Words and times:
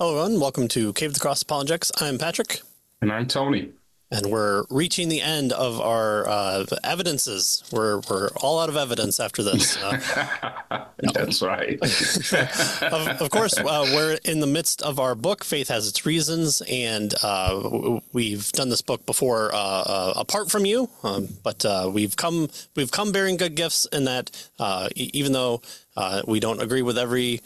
Hello, 0.00 0.16
everyone. 0.16 0.40
Welcome 0.40 0.68
to 0.68 0.92
Cave 0.92 1.08
of 1.08 1.14
the 1.14 1.18
Cross 1.18 1.42
Apologetics. 1.42 1.90
I'm 2.00 2.18
Patrick. 2.18 2.60
And 3.02 3.10
I'm 3.10 3.26
Tony. 3.26 3.72
And 4.12 4.26
we're 4.26 4.62
reaching 4.70 5.08
the 5.08 5.20
end 5.20 5.52
of 5.52 5.80
our 5.80 6.24
uh, 6.28 6.66
evidences. 6.84 7.64
We're, 7.72 8.00
we're 8.08 8.28
all 8.36 8.60
out 8.60 8.68
of 8.68 8.76
evidence 8.76 9.18
after 9.18 9.42
this. 9.42 9.76
Uh, 9.82 10.84
That's 11.12 11.42
right. 11.42 11.80
of, 11.82 13.22
of, 13.22 13.30
course, 13.30 13.58
uh, 13.58 13.90
we're 13.92 14.18
in 14.24 14.38
the 14.38 14.46
midst 14.46 14.82
of 14.82 15.00
our 15.00 15.16
book, 15.16 15.42
Faith 15.42 15.66
Has 15.66 15.88
Its 15.88 16.06
Reasons. 16.06 16.62
And 16.70 17.12
uh, 17.24 17.98
we've 18.12 18.52
done 18.52 18.68
this 18.68 18.82
book 18.82 19.04
before 19.04 19.52
uh, 19.52 19.58
uh, 19.58 20.12
apart 20.14 20.48
from 20.48 20.64
you. 20.64 20.88
Um, 21.02 21.26
but 21.42 21.64
we've 21.92 22.14
come 22.14 22.50
we've 22.76 22.92
come 22.92 23.10
bearing 23.10 23.36
good 23.36 23.56
gifts 23.56 23.84
in 23.86 24.04
that 24.04 24.30
even 24.94 25.32
though 25.32 25.60
we 26.24 26.38
don't 26.38 26.62
agree 26.62 26.82
with 26.82 26.98
every 26.98 27.40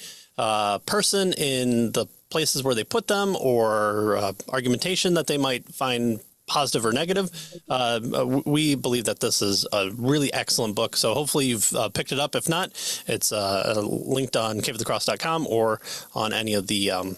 person 0.85 1.33
in 1.33 1.93
the 1.93 2.07
places 2.33 2.65
where 2.65 2.75
they 2.75 2.83
put 2.83 3.07
them 3.07 3.37
or 3.39 4.17
uh, 4.17 4.33
argumentation 4.49 5.15
that 5.15 5.27
they 5.27 5.39
might 5.39 5.69
find 5.69 6.19
positive 6.47 6.85
or 6.85 6.93
negative. 6.93 7.31
Uh, 7.69 8.01
we 8.45 8.75
believe 8.75 9.05
that 9.05 9.21
this 9.21 9.43
is 9.43 9.67
a 9.73 9.91
really 9.97 10.33
excellent 10.33 10.75
book. 10.75 10.97
So 10.97 11.15
hopefully 11.15 11.47
you've 11.47 11.73
uh, 11.75 11.89
picked 11.91 12.11
it 12.11 12.19
up. 12.19 12.35
If 12.35 12.49
not, 12.49 12.71
it's 13.07 13.33
uh, 13.33 13.81
linked 13.87 14.37
on 14.37 14.61
caveofthecross.com 14.61 15.47
or 15.47 15.81
on 16.15 16.33
any 16.33 16.55
of 16.55 16.67
the 16.67 16.91
um, 16.91 17.17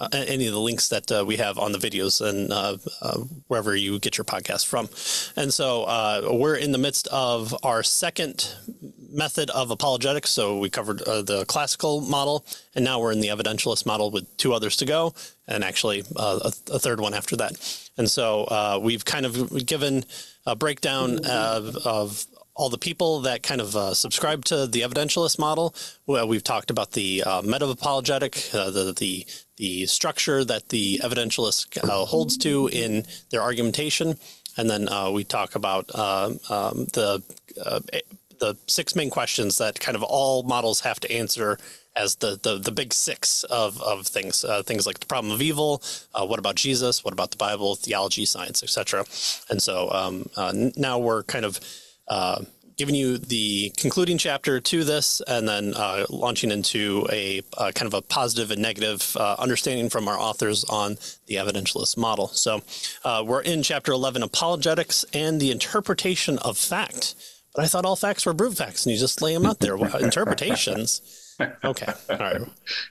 uh, 0.00 0.08
any 0.12 0.46
of 0.46 0.52
the 0.52 0.60
links 0.60 0.88
that 0.88 1.10
uh, 1.10 1.24
we 1.26 1.36
have 1.36 1.58
on 1.58 1.72
the 1.72 1.78
videos 1.78 2.20
and 2.20 2.52
uh, 2.52 2.76
uh 3.00 3.18
wherever 3.48 3.74
you 3.74 3.98
get 3.98 4.18
your 4.18 4.24
podcast 4.24 4.66
from. 4.66 4.88
And 5.36 5.52
so 5.52 5.84
uh, 5.84 6.28
we're 6.32 6.56
in 6.56 6.72
the 6.72 6.78
midst 6.78 7.08
of 7.08 7.54
our 7.62 7.82
second 7.82 8.54
method 9.10 9.50
of 9.50 9.70
apologetics. 9.70 10.30
So 10.30 10.58
we 10.58 10.70
covered 10.70 11.02
uh, 11.02 11.22
the 11.22 11.44
classical 11.46 12.00
model, 12.00 12.44
and 12.74 12.84
now 12.84 13.00
we're 13.00 13.12
in 13.12 13.20
the 13.20 13.28
evidentialist 13.28 13.86
model 13.86 14.10
with 14.10 14.36
two 14.36 14.52
others 14.52 14.76
to 14.76 14.84
go, 14.84 15.14
and 15.46 15.62
actually 15.62 16.04
a, 16.16 16.52
a, 16.72 16.78
third 16.78 17.00
one 17.00 17.14
after 17.14 17.36
that. 17.36 17.52
And 17.96 18.10
so 18.10 18.80
we've 18.82 19.04
kind 19.04 19.24
of 19.24 19.66
given 19.66 20.04
a 20.46 20.56
breakdown 20.56 21.24
of, 21.24 21.76
of 21.86 22.26
all 22.54 22.68
the 22.68 22.78
people 22.78 23.20
that 23.20 23.42
kind 23.42 23.60
of 23.60 23.74
uh, 23.74 23.94
subscribe 23.94 24.44
to 24.46 24.66
the 24.66 24.82
evidentialist 24.82 25.38
model. 25.38 25.74
Well, 26.06 26.28
we've 26.28 26.44
talked 26.44 26.70
about 26.70 26.92
the 26.92 27.22
uh, 27.24 27.42
meta 27.42 27.66
apologetic, 27.66 28.50
uh, 28.54 28.70
the, 28.70 28.92
the 28.92 29.26
the 29.56 29.86
structure 29.86 30.44
that 30.44 30.68
the 30.70 31.00
evidentialist 31.02 31.78
uh, 31.84 32.04
holds 32.04 32.36
to 32.38 32.68
in 32.72 33.04
their 33.30 33.42
argumentation, 33.42 34.18
and 34.56 34.68
then 34.68 34.88
uh, 34.88 35.10
we 35.10 35.24
talk 35.24 35.54
about 35.54 35.90
uh, 35.94 36.30
um, 36.48 36.86
the 36.92 37.22
the 38.40 38.56
six 38.66 38.94
main 38.96 39.10
questions 39.10 39.58
that 39.58 39.80
kind 39.80 39.96
of 39.96 40.02
all 40.02 40.42
models 40.42 40.80
have 40.80 41.00
to 41.00 41.10
answer 41.10 41.58
as 41.96 42.16
the 42.16 42.38
the, 42.42 42.58
the 42.58 42.72
big 42.72 42.92
six 42.92 43.44
of 43.44 43.80
of 43.82 44.06
things 44.06 44.44
uh, 44.44 44.62
things 44.62 44.86
like 44.86 45.00
the 45.00 45.06
problem 45.06 45.32
of 45.32 45.40
evil 45.40 45.82
uh, 46.14 46.26
what 46.26 46.38
about 46.38 46.56
jesus? 46.56 47.04
What 47.04 47.12
about 47.12 47.30
the 47.30 47.36
bible? 47.36 47.74
Theology 47.74 48.24
science 48.24 48.62
etc 48.62 49.04
and 49.48 49.62
so 49.62 49.90
um, 49.90 50.28
uh, 50.36 50.52
now 50.76 50.98
we're 50.98 51.22
kind 51.24 51.44
of 51.44 51.60
giving 52.76 52.94
you 52.94 53.18
the 53.18 53.72
concluding 53.76 54.18
chapter 54.18 54.60
to 54.60 54.84
this 54.84 55.22
and 55.26 55.48
then 55.48 55.74
uh, 55.74 56.04
launching 56.10 56.50
into 56.50 57.06
a 57.12 57.42
uh, 57.56 57.70
kind 57.74 57.86
of 57.86 57.94
a 57.94 58.02
positive 58.02 58.50
and 58.50 58.60
negative 58.60 59.16
uh, 59.18 59.36
understanding 59.38 59.88
from 59.88 60.08
our 60.08 60.18
authors 60.18 60.64
on 60.64 60.96
the 61.26 61.36
evidentialist 61.36 61.96
model. 61.96 62.28
So 62.28 62.62
uh, 63.04 63.22
we're 63.26 63.42
in 63.42 63.62
chapter 63.62 63.92
11, 63.92 64.22
apologetics 64.22 65.04
and 65.12 65.40
the 65.40 65.50
interpretation 65.50 66.38
of 66.38 66.58
fact. 66.58 67.14
But 67.54 67.64
I 67.64 67.68
thought 67.68 67.84
all 67.84 67.96
facts 67.96 68.26
were 68.26 68.34
brute 68.34 68.56
facts 68.56 68.84
and 68.84 68.92
you 68.92 68.98
just 68.98 69.22
lay 69.22 69.34
them 69.34 69.46
out 69.46 69.60
there. 69.60 69.76
interpretations. 69.98 71.00
Okay. 71.64 71.92
All 72.10 72.16
right. 72.16 72.40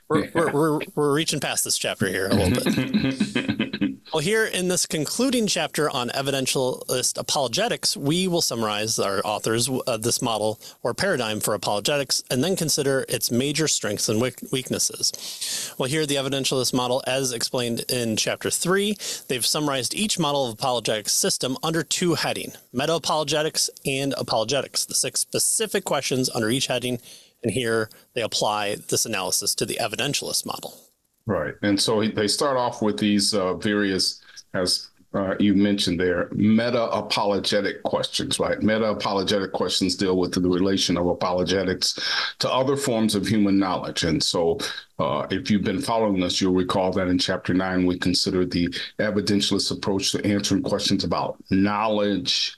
We're, 0.09 0.29
we're, 0.33 0.51
we're, 0.51 0.79
we're 0.95 1.13
reaching 1.13 1.39
past 1.39 1.63
this 1.63 1.77
chapter 1.77 2.07
here 2.07 2.27
a 2.27 2.33
little 2.33 2.71
bit. 2.71 3.79
Well, 4.13 4.21
here 4.21 4.45
in 4.45 4.67
this 4.67 4.85
concluding 4.85 5.47
chapter 5.47 5.89
on 5.89 6.09
evidentialist 6.09 7.17
apologetics, 7.17 7.97
we 7.97 8.27
will 8.27 8.43
summarize 8.43 8.99
our 8.99 9.21
authors 9.25 9.67
uh, 9.67 9.97
this 9.97 10.21
model 10.21 10.59
or 10.83 10.93
paradigm 10.93 11.39
for 11.39 11.55
apologetics 11.55 12.21
and 12.29 12.43
then 12.43 12.55
consider 12.55 13.07
its 13.09 13.31
major 13.31 13.67
strengths 13.67 14.09
and 14.09 14.21
weaknesses. 14.21 15.73
Well, 15.79 15.89
here 15.89 16.05
the 16.05 16.17
evidentialist 16.17 16.75
model, 16.75 17.01
as 17.07 17.31
explained 17.31 17.85
in 17.89 18.15
chapter 18.15 18.51
three, 18.51 18.97
they've 19.29 19.43
summarized 19.43 19.95
each 19.95 20.19
model 20.19 20.45
of 20.45 20.53
apologetics 20.53 21.13
system 21.13 21.57
under 21.63 21.81
two 21.81 22.13
heading, 22.13 22.51
meta 22.71 22.93
apologetics 22.93 23.67
and 23.83 24.13
apologetics, 24.15 24.85
the 24.85 24.93
six 24.93 25.21
specific 25.21 25.85
questions 25.85 26.29
under 26.29 26.51
each 26.51 26.67
heading. 26.67 26.99
And 27.41 27.51
here 27.51 27.89
they 28.13 28.21
apply 28.21 28.75
this 28.75 29.07
analysis 29.07 29.55
to 29.55 29.65
the 29.65 29.79
evidentialist 29.81 30.45
model. 30.45 30.79
Right. 31.25 31.53
And 31.61 31.79
so 31.79 32.03
they 32.05 32.27
start 32.27 32.57
off 32.57 32.81
with 32.81 32.97
these 32.97 33.33
uh, 33.33 33.53
various, 33.55 34.21
as 34.53 34.89
uh, 35.13 35.35
you 35.39 35.53
mentioned 35.53 35.99
there, 35.99 36.27
meta 36.31 36.85
apologetic 36.85 37.83
questions, 37.83 38.39
right? 38.39 38.61
Meta 38.61 38.85
apologetic 38.85 39.51
questions 39.51 39.95
deal 39.95 40.17
with 40.17 40.33
the 40.33 40.41
relation 40.41 40.97
of 40.97 41.07
apologetics 41.07 41.99
to 42.39 42.51
other 42.51 42.75
forms 42.75 43.13
of 43.13 43.27
human 43.27 43.59
knowledge. 43.59 44.03
And 44.03 44.21
so 44.21 44.57
uh, 44.99 45.27
if 45.29 45.51
you've 45.51 45.63
been 45.63 45.81
following 45.81 46.21
us, 46.23 46.41
you'll 46.41 46.53
recall 46.53 46.91
that 46.93 47.07
in 47.07 47.19
chapter 47.19 47.53
nine, 47.53 47.85
we 47.85 47.97
considered 47.97 48.51
the 48.51 48.67
evidentialist 48.99 49.71
approach 49.71 50.11
to 50.11 50.25
answering 50.25 50.63
questions 50.63 51.03
about 51.03 51.37
knowledge 51.51 52.57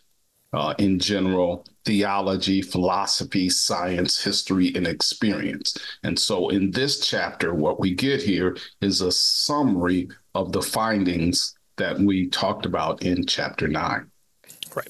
uh, 0.56 0.74
in 0.78 0.98
general 0.98 1.66
theology, 1.84 2.62
philosophy, 2.62 3.50
science, 3.50 4.24
history, 4.24 4.74
and 4.74 4.88
experience. 4.88 5.78
And 6.04 6.18
so 6.18 6.50
in 6.50 6.72
this 6.72 7.08
chapter, 7.08 7.54
what 7.54 7.80
we 7.80 7.94
get 7.94 8.24
here 8.24 8.58
is 8.82 9.02
a 9.02 9.12
summary 9.12 10.08
of 10.34 10.52
the 10.52 10.62
findings 10.62 11.56
that 11.78 12.00
we 12.00 12.30
talked 12.30 12.66
about 12.66 13.04
in 13.04 13.26
chapter 13.26 13.68
nine. 13.68 14.10
Right. 14.74 14.88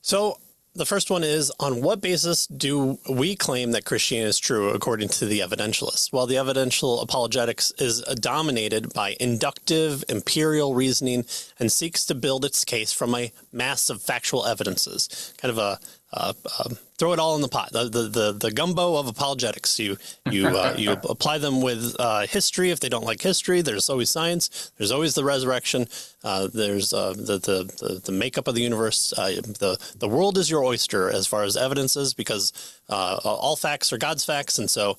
So 0.00 0.38
the 0.78 0.86
first 0.86 1.10
one 1.10 1.24
is 1.24 1.52
on 1.58 1.82
what 1.82 2.00
basis 2.00 2.46
do 2.46 2.98
we 3.10 3.34
claim 3.34 3.72
that 3.72 3.84
Christianity 3.84 4.28
is 4.28 4.38
true 4.38 4.70
according 4.70 5.08
to 5.08 5.26
the 5.26 5.40
evidentialists? 5.40 6.12
Well, 6.12 6.26
the 6.26 6.36
evidential 6.36 7.00
apologetics 7.00 7.72
is 7.78 8.00
dominated 8.02 8.94
by 8.94 9.16
inductive 9.18 10.04
empirical 10.08 10.74
reasoning 10.74 11.24
and 11.58 11.72
seeks 11.72 12.06
to 12.06 12.14
build 12.14 12.44
its 12.44 12.64
case 12.64 12.92
from 12.92 13.14
a 13.16 13.32
mass 13.52 13.90
of 13.90 14.00
factual 14.00 14.46
evidences, 14.46 15.34
kind 15.38 15.50
of 15.50 15.58
a 15.58 15.80
uh, 16.10 16.32
uh, 16.58 16.70
throw 16.96 17.12
it 17.12 17.18
all 17.18 17.36
in 17.36 17.42
the 17.42 17.48
pot. 17.48 17.70
The, 17.72 17.84
the 17.84 18.02
the 18.08 18.32
the, 18.32 18.50
gumbo 18.50 18.96
of 18.96 19.06
apologetics. 19.08 19.78
You 19.78 19.98
you 20.30 20.46
uh, 20.46 20.74
you 20.78 20.92
apply 20.92 21.36
them 21.38 21.60
with 21.60 21.94
uh, 21.98 22.26
history. 22.26 22.70
If 22.70 22.80
they 22.80 22.88
don't 22.88 23.04
like 23.04 23.20
history, 23.20 23.60
there's 23.60 23.90
always 23.90 24.10
science. 24.10 24.72
There's 24.78 24.90
always 24.90 25.14
the 25.14 25.24
resurrection. 25.24 25.86
Uh, 26.24 26.48
there's 26.52 26.94
uh, 26.94 27.12
the, 27.12 27.38
the, 27.38 27.64
the 27.78 28.00
the 28.06 28.12
makeup 28.12 28.48
of 28.48 28.54
the 28.54 28.62
universe. 28.62 29.10
the 29.10 29.78
the 29.98 30.08
world 30.08 30.38
is 30.38 30.48
your 30.50 30.64
oyster 30.64 31.10
as 31.10 31.26
far 31.26 31.42
as 31.42 31.56
evidence 31.56 31.94
is 31.94 32.14
because 32.14 32.52
all 32.88 33.56
facts 33.56 33.92
are 33.92 33.98
God's 33.98 34.24
facts, 34.24 34.58
and 34.58 34.70
so 34.70 34.96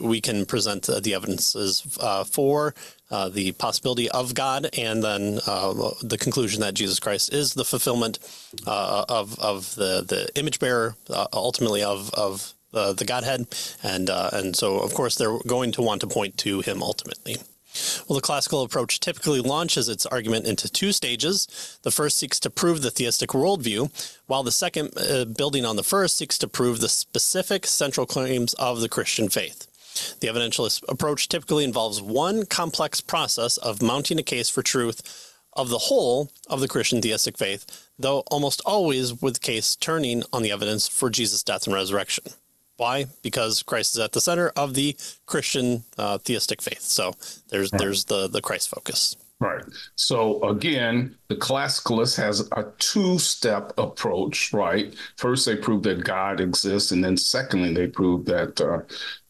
we 0.00 0.22
can 0.22 0.46
present 0.46 0.84
the 0.84 1.14
evidences 1.14 1.82
for 2.30 2.74
uh, 3.10 3.28
the 3.28 3.52
possibility 3.52 4.10
of 4.10 4.34
God, 4.34 4.68
and 4.76 5.02
then 5.02 5.40
uh, 5.46 5.92
the 6.02 6.18
conclusion 6.18 6.60
that 6.60 6.74
Jesus 6.74 7.00
Christ 7.00 7.32
is 7.32 7.54
the 7.54 7.64
fulfillment 7.64 8.18
uh, 8.66 9.04
of 9.08 9.38
of 9.38 9.74
the 9.76 10.04
the 10.06 10.28
image 10.38 10.58
bearer, 10.58 10.96
uh, 11.10 11.26
ultimately 11.32 11.82
of 11.82 12.10
of 12.14 12.54
the 12.70 13.04
Godhead, 13.06 13.46
and 13.82 14.10
uh, 14.10 14.30
and 14.32 14.54
so 14.54 14.78
of 14.78 14.94
course 14.94 15.16
they're 15.16 15.38
going 15.46 15.72
to 15.72 15.82
want 15.82 16.00
to 16.02 16.06
point 16.06 16.36
to 16.38 16.60
Him 16.60 16.82
ultimately. 16.82 17.36
Well, 18.08 18.16
the 18.16 18.22
classical 18.22 18.62
approach 18.62 18.98
typically 18.98 19.40
launches 19.40 19.88
its 19.88 20.06
argument 20.06 20.46
into 20.46 20.68
two 20.68 20.90
stages. 20.92 21.78
The 21.82 21.90
first 21.90 22.16
seeks 22.16 22.40
to 22.40 22.50
prove 22.50 22.82
the 22.82 22.90
theistic 22.90 23.30
worldview, 23.30 23.90
while 24.26 24.42
the 24.42 24.50
second, 24.50 24.92
uh, 24.96 25.26
building 25.26 25.64
on 25.64 25.76
the 25.76 25.82
first, 25.84 26.16
seeks 26.16 26.38
to 26.38 26.48
prove 26.48 26.80
the 26.80 26.88
specific 26.88 27.66
central 27.66 28.06
claims 28.06 28.54
of 28.54 28.80
the 28.80 28.88
Christian 28.88 29.28
faith. 29.28 29.67
The 30.20 30.28
evidentialist 30.28 30.84
approach 30.88 31.28
typically 31.28 31.64
involves 31.64 32.02
one 32.02 32.46
complex 32.46 33.00
process 33.00 33.56
of 33.58 33.82
mounting 33.82 34.18
a 34.18 34.22
case 34.22 34.48
for 34.48 34.62
truth 34.62 35.34
of 35.54 35.68
the 35.68 35.78
whole 35.78 36.30
of 36.48 36.60
the 36.60 36.68
Christian 36.68 37.02
theistic 37.02 37.36
faith, 37.36 37.88
though 37.98 38.20
almost 38.30 38.62
always 38.64 39.20
with 39.20 39.34
the 39.34 39.40
case 39.40 39.76
turning 39.76 40.22
on 40.32 40.42
the 40.42 40.52
evidence 40.52 40.86
for 40.86 41.10
Jesus' 41.10 41.42
death 41.42 41.66
and 41.66 41.74
resurrection. 41.74 42.24
Why? 42.76 43.06
Because 43.22 43.64
Christ 43.64 43.96
is 43.96 44.00
at 44.00 44.12
the 44.12 44.20
center 44.20 44.50
of 44.56 44.74
the 44.74 44.96
Christian 45.26 45.82
uh, 45.98 46.18
theistic 46.18 46.62
faith. 46.62 46.82
So 46.82 47.12
there's 47.48 47.72
right. 47.72 47.78
there's 47.80 48.04
the 48.04 48.28
the 48.28 48.40
Christ 48.40 48.68
focus. 48.68 49.16
Right. 49.40 49.64
So 49.94 50.42
again, 50.48 51.16
the 51.28 51.36
classicalist 51.36 52.16
has 52.16 52.48
a 52.52 52.72
two-step 52.78 53.72
approach, 53.78 54.52
right? 54.52 54.94
First, 55.16 55.46
they 55.46 55.54
prove 55.54 55.84
that 55.84 56.02
God 56.04 56.40
exists, 56.40 56.90
and 56.90 57.04
then 57.04 57.16
secondly, 57.16 57.72
they 57.72 57.86
prove 57.86 58.24
that 58.26 58.60
uh, 58.60 58.80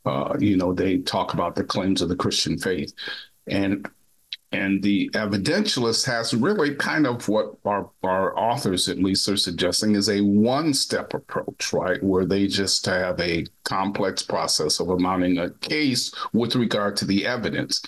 uh, 0.08 0.36
you 0.38 0.56
know, 0.56 0.72
they 0.72 0.98
talk 0.98 1.34
about 1.34 1.54
the 1.54 1.64
claims 1.64 2.00
of 2.00 2.08
the 2.08 2.16
Christian 2.16 2.58
faith. 2.58 2.92
And 3.46 3.86
and 4.50 4.82
the 4.82 5.10
evidentialist 5.10 6.06
has 6.06 6.32
really 6.32 6.74
kind 6.74 7.06
of 7.06 7.28
what 7.28 7.54
our, 7.66 7.90
our 8.02 8.38
authors 8.38 8.88
at 8.88 8.96
least 8.96 9.28
are 9.28 9.36
suggesting 9.36 9.94
is 9.94 10.08
a 10.08 10.22
one 10.22 10.72
step 10.72 11.12
approach, 11.12 11.70
right? 11.74 12.02
Where 12.02 12.24
they 12.24 12.46
just 12.46 12.86
have 12.86 13.20
a 13.20 13.44
complex 13.64 14.22
process 14.22 14.80
of 14.80 14.88
amounting 14.88 15.36
a 15.36 15.50
case 15.50 16.14
with 16.32 16.56
regard 16.56 16.96
to 16.96 17.04
the 17.04 17.26
evidence. 17.26 17.82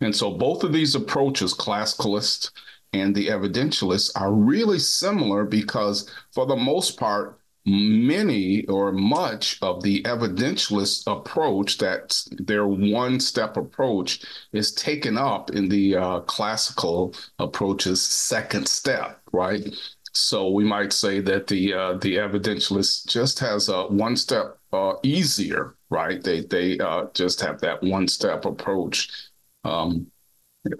And 0.00 0.16
so 0.16 0.30
both 0.30 0.64
of 0.64 0.72
these 0.72 0.94
approaches, 0.94 1.52
classicalist 1.52 2.50
and 2.94 3.14
the 3.14 3.26
evidentialist, 3.26 4.12
are 4.18 4.32
really 4.32 4.78
similar 4.78 5.44
because 5.44 6.10
for 6.32 6.46
the 6.46 6.56
most 6.56 6.98
part, 6.98 7.38
many 7.66 8.64
or 8.66 8.92
much 8.92 9.58
of 9.60 9.82
the 9.82 10.02
evidentialist 10.04 11.02
approach, 11.06 11.78
that 11.78 12.22
their 12.38 12.66
one 12.66 13.18
step 13.20 13.56
approach, 13.56 14.24
is 14.52 14.72
taken 14.72 15.18
up 15.18 15.50
in 15.50 15.68
the 15.68 15.96
uh, 15.96 16.20
classical 16.20 17.14
approach's 17.38 18.02
second 18.02 18.68
step, 18.68 19.20
right? 19.32 19.74
So 20.12 20.48
we 20.50 20.64
might 20.64 20.92
say 20.92 21.20
that 21.20 21.46
the 21.46 21.74
uh, 21.74 21.92
the 21.94 22.16
evidentialist 22.16 23.08
just 23.08 23.38
has 23.40 23.68
a 23.68 23.86
one 23.88 24.16
step 24.16 24.58
uh, 24.72 24.94
easier, 25.02 25.74
right? 25.90 26.22
They 26.22 26.40
they 26.42 26.78
uh, 26.78 27.06
just 27.14 27.40
have 27.40 27.60
that 27.60 27.82
one 27.82 28.08
step 28.08 28.44
approach. 28.44 29.10
Um, 29.64 30.06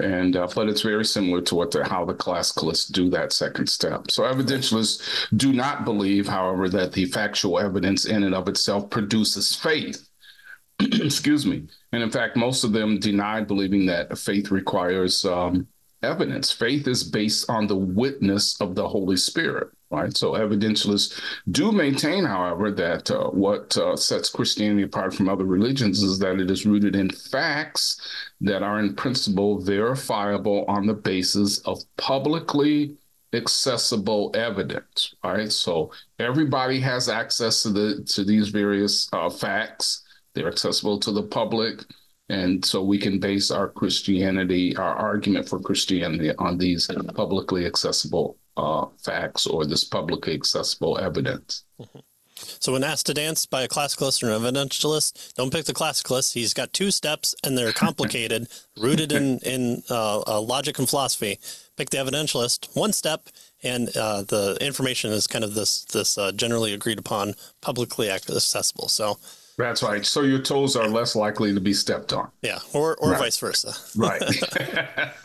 and 0.00 0.36
uh, 0.36 0.48
but 0.54 0.68
it's 0.68 0.82
very 0.82 1.04
similar 1.04 1.40
to 1.42 1.54
what 1.54 1.70
the, 1.70 1.84
how 1.84 2.04
the 2.04 2.14
classicalists 2.14 2.90
do 2.90 3.10
that 3.10 3.32
second 3.32 3.68
step. 3.68 4.10
So 4.10 4.22
evidentialists 4.22 5.28
do 5.36 5.52
not 5.52 5.84
believe, 5.84 6.26
however, 6.26 6.68
that 6.70 6.92
the 6.92 7.06
factual 7.06 7.58
evidence 7.58 8.06
in 8.06 8.22
and 8.22 8.34
of 8.34 8.48
itself 8.48 8.90
produces 8.90 9.54
faith. 9.54 10.08
Excuse 10.80 11.46
me. 11.46 11.66
And 11.92 12.02
in 12.02 12.10
fact, 12.10 12.36
most 12.36 12.64
of 12.64 12.72
them 12.72 12.98
deny 12.98 13.40
believing 13.40 13.86
that 13.86 14.16
faith 14.18 14.50
requires 14.50 15.24
um, 15.24 15.66
evidence. 16.06 16.50
Faith 16.50 16.86
is 16.88 17.04
based 17.04 17.50
on 17.50 17.66
the 17.66 17.76
witness 17.76 18.60
of 18.60 18.74
the 18.74 18.88
Holy 18.88 19.16
Spirit 19.16 19.68
right? 19.90 20.16
So 20.16 20.32
evidentialists 20.32 21.20
do 21.50 21.72
maintain, 21.72 22.24
however, 22.24 22.70
that 22.72 23.10
uh, 23.10 23.28
what 23.30 23.76
uh, 23.76 23.96
sets 23.96 24.30
Christianity 24.30 24.82
apart 24.82 25.14
from 25.14 25.28
other 25.28 25.44
religions 25.44 26.02
is 26.02 26.18
that 26.18 26.40
it 26.40 26.50
is 26.50 26.66
rooted 26.66 26.96
in 26.96 27.10
facts 27.10 28.00
that 28.40 28.62
are 28.62 28.80
in 28.80 28.94
principle 28.94 29.60
verifiable 29.60 30.64
on 30.68 30.86
the 30.86 30.94
basis 30.94 31.58
of 31.60 31.78
publicly 31.96 32.96
accessible 33.32 34.30
evidence, 34.34 35.14
right? 35.22 35.52
So 35.52 35.92
everybody 36.18 36.80
has 36.80 37.08
access 37.08 37.62
to 37.62 37.70
the 37.70 38.04
to 38.14 38.24
these 38.24 38.48
various 38.48 39.08
uh, 39.12 39.30
facts. 39.30 40.02
They're 40.34 40.48
accessible 40.48 40.98
to 41.00 41.12
the 41.12 41.22
public. 41.22 41.84
And 42.28 42.64
so 42.64 42.82
we 42.82 42.98
can 42.98 43.20
base 43.20 43.50
our 43.50 43.68
Christianity, 43.68 44.76
our 44.76 44.94
argument 44.94 45.48
for 45.48 45.60
Christianity 45.60 46.34
on 46.36 46.58
these 46.58 46.90
publicly 47.14 47.66
accessible 47.66 48.36
uh, 48.56 48.86
facts 48.98 49.46
or 49.46 49.64
this 49.64 49.84
publicly 49.84 50.34
accessible 50.34 50.98
evidence. 50.98 51.64
Mm-hmm. 51.80 52.00
So 52.38 52.72
when 52.72 52.84
asked 52.84 53.06
to 53.06 53.14
dance 53.14 53.46
by 53.46 53.62
a 53.62 53.68
classicalist 53.68 54.22
or 54.22 54.30
an 54.30 54.42
evidentialist, 54.42 55.34
don't 55.34 55.52
pick 55.52 55.64
the 55.64 55.72
classicalist. 55.72 56.34
He's 56.34 56.52
got 56.52 56.72
two 56.72 56.90
steps 56.90 57.34
and 57.42 57.56
they're 57.56 57.72
complicated, 57.86 58.48
rooted 58.76 59.12
in 59.12 59.38
in 59.38 59.82
uh, 59.90 60.20
uh, 60.26 60.40
logic 60.40 60.78
and 60.78 60.88
philosophy. 60.88 61.38
Pick 61.76 61.90
the 61.90 61.98
evidentialist, 61.98 62.74
one 62.76 62.92
step, 62.92 63.28
and 63.62 63.94
uh, 63.96 64.22
the 64.22 64.58
information 64.60 65.12
is 65.12 65.26
kind 65.26 65.44
of 65.44 65.54
this 65.54 65.84
this 65.84 66.18
uh, 66.18 66.32
generally 66.32 66.74
agreed 66.74 66.98
upon, 66.98 67.34
publicly 67.60 68.10
accessible. 68.10 68.88
So 68.88 69.18
that's 69.58 69.82
right. 69.82 70.04
So 70.04 70.22
your 70.22 70.38
toes 70.38 70.76
are 70.76 70.86
less 70.86 71.16
likely 71.16 71.54
to 71.54 71.60
be 71.60 71.72
stepped 71.72 72.12
on. 72.12 72.30
Yeah, 72.42 72.58
or, 72.74 72.96
or 72.96 73.12
right. 73.12 73.18
vice 73.18 73.38
versa. 73.38 73.72
Right. 73.96 74.22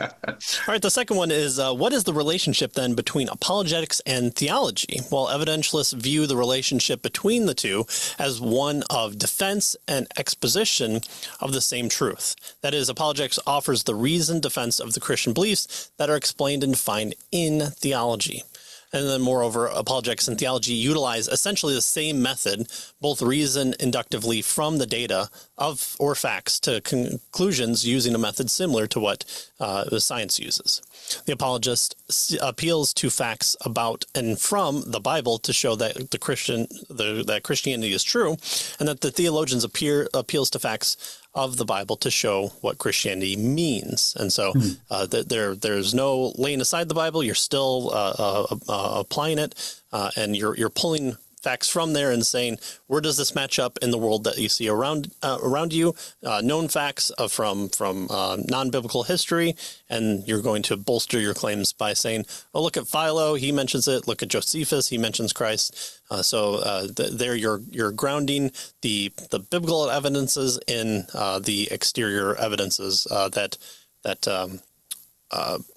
All 0.00 0.38
right. 0.68 0.80
The 0.80 0.90
second 0.90 1.18
one 1.18 1.30
is 1.30 1.58
uh, 1.58 1.74
what 1.74 1.92
is 1.92 2.04
the 2.04 2.14
relationship 2.14 2.72
then 2.72 2.94
between 2.94 3.28
apologetics 3.28 4.00
and 4.00 4.34
theology? 4.34 5.00
Well, 5.10 5.26
evidentialists 5.26 5.92
view 5.94 6.26
the 6.26 6.36
relationship 6.36 7.02
between 7.02 7.44
the 7.44 7.54
two 7.54 7.84
as 8.18 8.40
one 8.40 8.84
of 8.88 9.18
defense 9.18 9.76
and 9.86 10.06
exposition 10.16 11.02
of 11.40 11.52
the 11.52 11.60
same 11.60 11.90
truth. 11.90 12.56
That 12.62 12.72
is, 12.72 12.88
apologetics 12.88 13.38
offers 13.46 13.84
the 13.84 13.94
reasoned 13.94 14.42
defense 14.42 14.80
of 14.80 14.94
the 14.94 15.00
Christian 15.00 15.34
beliefs 15.34 15.90
that 15.98 16.08
are 16.08 16.16
explained 16.16 16.64
and 16.64 16.72
defined 16.72 17.14
in 17.30 17.60
theology. 17.60 18.44
And 18.92 19.08
then, 19.08 19.22
moreover, 19.22 19.66
apologetics 19.66 20.28
and 20.28 20.38
theology 20.38 20.74
utilize 20.74 21.26
essentially 21.28 21.74
the 21.74 21.80
same 21.80 22.20
method, 22.20 22.68
both 23.00 23.22
reason 23.22 23.74
inductively 23.80 24.42
from 24.42 24.78
the 24.78 24.86
data 24.86 25.30
of 25.56 25.96
or 25.98 26.14
facts 26.14 26.60
to 26.60 26.80
conclusions 26.82 27.86
using 27.86 28.14
a 28.14 28.18
method 28.18 28.50
similar 28.50 28.86
to 28.88 29.00
what 29.00 29.50
uh, 29.60 29.98
science 29.98 30.38
uses. 30.38 30.82
The 31.24 31.32
apologist 31.32 31.96
appeals 32.40 32.92
to 32.94 33.08
facts 33.10 33.56
about 33.62 34.04
and 34.14 34.38
from 34.38 34.90
the 34.90 35.00
Bible 35.00 35.38
to 35.38 35.52
show 35.52 35.74
that 35.76 36.10
the 36.10 36.18
Christian 36.18 36.66
the, 36.90 37.24
that 37.26 37.44
Christianity 37.44 37.92
is 37.92 38.04
true, 38.04 38.36
and 38.78 38.88
that 38.88 39.00
the 39.00 39.10
theologians 39.10 39.64
appear 39.64 40.08
appeals 40.12 40.50
to 40.50 40.58
facts 40.58 41.20
of 41.34 41.56
the 41.56 41.64
Bible 41.64 41.96
to 41.96 42.10
show 42.10 42.48
what 42.60 42.78
Christianity 42.78 43.36
means. 43.36 44.14
And 44.18 44.32
so 44.32 44.52
mm. 44.52 44.76
uh, 44.90 45.06
th- 45.06 45.26
there 45.26 45.54
there's 45.54 45.94
no 45.94 46.32
laying 46.36 46.60
aside 46.60 46.88
the 46.88 46.94
Bible. 46.94 47.22
You're 47.22 47.34
still 47.34 47.90
uh, 47.92 48.14
uh, 48.18 48.56
uh 48.68 49.00
applying 49.00 49.38
it, 49.38 49.82
uh, 49.92 50.10
and 50.16 50.36
you're 50.36 50.56
you're 50.56 50.70
pulling 50.70 51.16
facts 51.42 51.68
from 51.68 51.92
there 51.92 52.10
and 52.10 52.24
saying 52.24 52.58
where 52.86 53.00
does 53.00 53.16
this 53.16 53.34
match 53.34 53.58
up 53.58 53.78
in 53.82 53.90
the 53.90 53.98
world 53.98 54.24
that 54.24 54.38
you 54.38 54.48
see 54.48 54.68
around 54.68 55.12
uh, 55.22 55.38
around 55.42 55.72
you? 55.72 55.94
Uh, 56.24 56.40
known 56.42 56.68
facts 56.68 57.10
uh, 57.18 57.28
from 57.28 57.68
from 57.68 58.08
uh, 58.10 58.36
non-biblical 58.48 59.04
history. 59.04 59.56
And 59.88 60.26
you're 60.26 60.42
going 60.42 60.62
to 60.64 60.76
bolster 60.76 61.20
your 61.20 61.34
claims 61.34 61.72
by 61.72 61.92
saying 61.92 62.26
oh 62.54 62.62
look 62.62 62.76
at 62.76 62.86
Philo. 62.86 63.34
He 63.34 63.52
mentions 63.52 63.88
it. 63.88 64.06
Look 64.06 64.22
at 64.22 64.28
Josephus. 64.28 64.88
He 64.88 64.98
mentions 64.98 65.32
Christ. 65.32 66.00
Uh, 66.10 66.22
so 66.22 66.56
uh, 66.56 66.88
th- 66.88 67.12
there 67.12 67.34
you're 67.34 67.60
you're 67.70 67.92
grounding 67.92 68.52
the 68.82 69.12
the 69.30 69.40
biblical 69.40 69.90
evidences 69.90 70.58
in 70.66 71.06
the 71.12 71.68
exterior 71.70 72.36
evidences 72.36 73.04
that 73.04 73.58
that 74.04 74.28
um, 74.28 74.60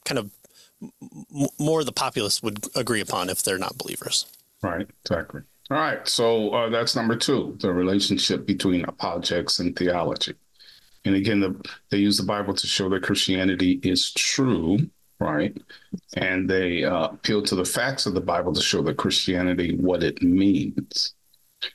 kind 0.04 0.20
of 0.20 0.30
more 1.58 1.84
the 1.84 1.92
populace 1.92 2.44
would 2.44 2.68
agree 2.76 3.02
upon 3.02 3.30
if 3.30 3.42
they're 3.42 3.58
not 3.58 3.78
believers. 3.78 4.26
Right. 4.62 4.88
Exactly 5.04 5.42
all 5.72 5.78
right. 5.78 6.08
So 6.08 6.52
uh, 6.52 6.70
that's 6.70 6.96
number 6.96 7.16
two 7.16 7.58
the 7.60 7.74
relationship 7.74 8.46
between 8.46 8.86
apologetics 8.86 9.60
and 9.60 9.76
theology. 9.76 10.36
And 11.06 11.16
again, 11.16 11.40
the, 11.40 11.60
they 11.90 11.98
use 11.98 12.18
the 12.18 12.24
Bible 12.24 12.54
to 12.54 12.68
show 12.68 12.90
that 12.90 13.04
Christianity 13.04 13.80
is 13.84 14.12
true, 14.12 14.80
right? 15.20 15.56
And 16.18 16.50
they 16.50 16.84
uh, 16.84 17.06
appeal 17.06 17.44
to 17.44 17.56
the 17.56 17.66
facts 17.66 18.06
of 18.06 18.14
the 18.14 18.22
Bible 18.22 18.54
to 18.54 18.62
show 18.62 18.82
that 18.84 18.98
Christianity, 18.98 19.76
what 19.78 20.04
it 20.04 20.22
means. 20.22 21.14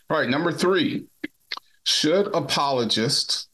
All 0.09 0.19
right. 0.19 0.29
Number 0.29 0.53
three 0.53 1.07
should 1.85 2.27
apologists 2.35 3.49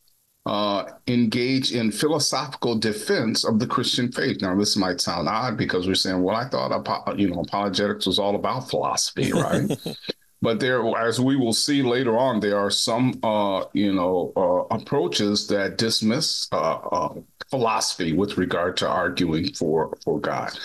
uh, 0.47 0.85
engage 1.09 1.73
in 1.73 1.91
philosophical 1.91 2.79
defense 2.79 3.45
of 3.45 3.59
the 3.59 3.67
Christian 3.67 4.13
faith. 4.13 4.41
Now, 4.41 4.57
this 4.57 4.77
might 4.77 5.01
sound 5.01 5.29
odd 5.29 5.57
because 5.57 5.87
we're 5.87 5.95
saying, 5.95 6.23
well, 6.23 6.37
I 6.37 6.49
thought, 6.49 7.19
you 7.19 7.29
know, 7.29 7.41
apologetics 7.41 8.07
was 8.07 8.19
all 8.19 8.37
about 8.37 8.71
philosophy, 8.71 9.33
right? 9.33 9.71
but 10.43 10.61
there, 10.61 10.85
as 10.97 11.19
we 11.21 11.37
will 11.37 11.53
see 11.53 11.83
later 11.83 12.17
on, 12.17 12.41
there 12.41 12.59
are 12.59 12.71
some, 12.71 13.19
uh, 13.23 13.65
you 13.73 13.93
know, 13.93 14.33
uh, 14.37 14.75
approaches 14.75 15.47
that 15.49 15.79
dismiss 15.79 16.49
uh, 16.53 16.77
uh, 16.77 17.15
philosophy 17.51 18.13
with 18.13 18.37
regard 18.37 18.77
to 18.79 18.89
arguing 18.89 19.53
for 19.55 19.97
for 20.05 20.21
God. 20.21 20.59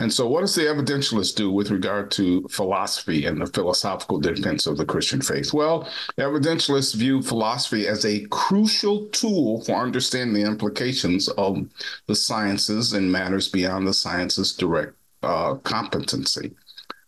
And 0.00 0.10
so, 0.10 0.26
what 0.26 0.40
does 0.40 0.54
the 0.54 0.62
evidentialist 0.62 1.36
do 1.36 1.50
with 1.50 1.70
regard 1.70 2.10
to 2.12 2.48
philosophy 2.48 3.26
and 3.26 3.42
the 3.42 3.46
philosophical 3.46 4.18
defense 4.18 4.66
of 4.66 4.78
the 4.78 4.86
Christian 4.86 5.20
faith? 5.20 5.52
Well, 5.52 5.86
evidentialists 6.18 6.94
view 6.94 7.20
philosophy 7.20 7.86
as 7.86 8.06
a 8.06 8.24
crucial 8.30 9.08
tool 9.08 9.62
for 9.64 9.74
understanding 9.74 10.32
the 10.32 10.48
implications 10.48 11.28
of 11.28 11.68
the 12.06 12.14
sciences 12.14 12.94
and 12.94 13.12
matters 13.12 13.48
beyond 13.48 13.86
the 13.86 13.92
sciences' 13.92 14.54
direct 14.54 14.94
uh, 15.22 15.56
competency. 15.56 16.52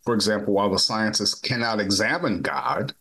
For 0.04 0.14
example, 0.14 0.54
while 0.54 0.70
the 0.70 0.78
scientists 0.78 1.34
cannot 1.34 1.80
examine 1.80 2.42
God, 2.42 2.94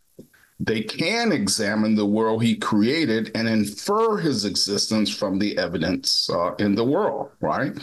they 0.64 0.82
can 0.82 1.32
examine 1.32 1.96
the 1.96 2.06
world 2.06 2.44
he 2.44 2.56
created 2.56 3.32
and 3.34 3.48
infer 3.48 4.18
his 4.18 4.46
existence 4.46 5.10
from 5.10 5.40
the 5.40 5.58
evidence 5.58 6.30
uh, 6.30 6.54
in 6.56 6.76
the 6.76 6.84
world, 6.84 7.32
right? 7.40 7.74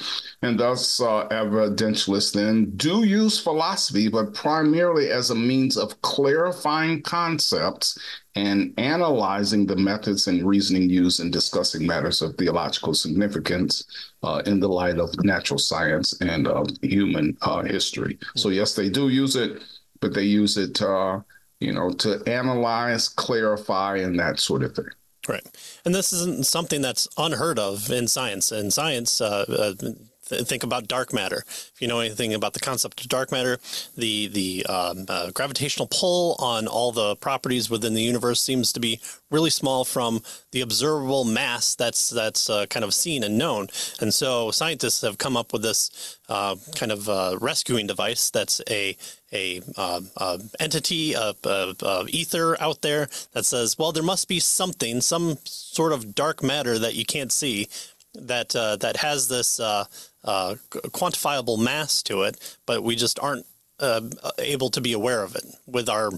And 0.43 0.61
thus, 0.61 1.01
uh, 1.01 1.27
evidentialists 1.29 2.33
then 2.33 2.71
do 2.77 3.03
use 3.03 3.41
philosophy, 3.41 4.09
but 4.09 4.33
primarily 4.33 5.11
as 5.11 5.31
a 5.31 5.35
means 5.35 5.77
of 5.77 6.01
clarifying 6.03 7.03
concepts 7.03 7.99
and 8.37 8.73
analyzing 8.79 9.67
the 9.67 9.75
methods 9.75 10.29
and 10.29 10.47
reasoning 10.47 10.89
used 10.89 11.19
in 11.19 11.33
discussing 11.33 11.85
matters 11.85 12.23
of 12.23 12.37
theological 12.37 12.95
significance 12.95 14.13
uh, 14.23 14.41
in 14.47 14.61
the 14.61 14.69
light 14.69 14.99
of 14.99 15.13
natural 15.25 15.59
science 15.59 16.21
and 16.21 16.47
uh, 16.47 16.65
human 16.81 17.37
uh, 17.43 17.65
history. 17.65 18.17
So, 18.37 18.51
yes, 18.51 18.77
they 18.77 18.89
do 18.89 19.09
use 19.09 19.35
it, 19.35 19.63
but 19.99 20.15
they 20.15 20.23
use 20.23 20.57
it 20.57 20.81
uh, 20.81 21.19
you 21.61 21.73
know, 21.73 21.91
to 21.91 22.23
analyze, 22.27 23.09
clarify, 23.09 23.97
and 23.99 24.19
that 24.19 24.39
sort 24.39 24.63
of 24.63 24.75
thing. 24.75 24.89
Right. 25.29 25.45
And 25.85 25.95
this 25.95 26.13
isn't 26.13 26.47
something 26.47 26.81
that's 26.81 27.09
unheard 27.19 27.59
of 27.59 27.91
in 27.91 28.09
science. 28.09 28.51
In 28.51 28.71
science, 28.71 29.21
uh, 29.21 29.45
uh, 29.49 29.91
think 30.29 30.63
about 30.63 30.89
dark 30.89 31.13
matter. 31.13 31.45
If 31.47 31.75
you 31.81 31.89
know 31.89 32.01
anything 32.01 32.35
about 32.35 32.53
the 32.53 32.61
concept 32.61 33.01
of 33.01 33.09
dark 33.09 33.33
matter, 33.33 33.59
the 33.97 34.29
the 34.29 34.67
um, 34.67 35.07
uh, 35.09 35.31
gravitational 35.31 35.89
pull 35.91 36.37
on 36.39 36.67
all 36.67 36.93
the 36.93 37.17
properties 37.17 37.71
within 37.71 37.95
the 37.95 38.03
universe 38.03 38.41
seems 38.41 38.73
to 38.73 38.81
be 38.81 39.01
really 39.31 39.51
small 39.51 39.85
from 39.85 40.23
the 40.53 40.61
observable 40.61 41.25
mass 41.25 41.75
that's 41.75 42.11
that's 42.11 42.49
uh, 42.49 42.67
kind 42.67 42.85
of 42.85 42.95
seen 42.95 43.23
and 43.23 43.39
known. 43.39 43.69
And 44.01 44.13
so 44.13 44.51
scientists 44.51 45.03
have 45.03 45.19
come 45.19 45.37
up 45.37 45.53
with 45.53 45.63
this 45.63 46.19
uh, 46.29 46.57
kind 46.75 46.93
of 46.93 47.09
uh, 47.09 47.39
rescuing 47.41 47.87
device 47.87 48.31
that's 48.31 48.61
a 48.69 48.97
a 49.33 49.61
um, 49.77 50.11
uh, 50.17 50.39
entity 50.59 51.15
of, 51.15 51.37
of 51.45 52.09
ether 52.09 52.61
out 52.63 52.81
there 52.81 53.09
that 53.33 53.45
says, 53.45 53.79
well, 53.79 53.93
there 53.93 54.03
must 54.03 54.27
be 54.27 54.41
something, 54.41 55.03
some 55.03 55.37
sort 55.45 55.93
of 55.93 56.15
dark 56.15 56.43
matter 56.43 56.79
that 56.79 56.95
you 56.95 57.05
can't 57.05 57.31
see 57.31 57.69
that 58.15 58.57
uh, 58.57 58.77
that 58.77 58.97
has 58.97 59.29
this 59.29 59.61
uh, 59.61 59.85
uh, 60.29 60.57
quantifiable 60.99 61.59
mass 61.59 62.03
to 62.03 62.23
it, 62.23 62.57
but 62.67 62.83
we 62.83 62.95
just 62.95 63.19
aren't 63.19 63.47
uh, 63.81 64.03
able 64.39 64.69
to 64.69 64.81
be 64.81 64.93
aware 64.93 65.23
of 65.23 65.35
it 65.35 65.45
with 65.67 65.89
our 65.89 66.11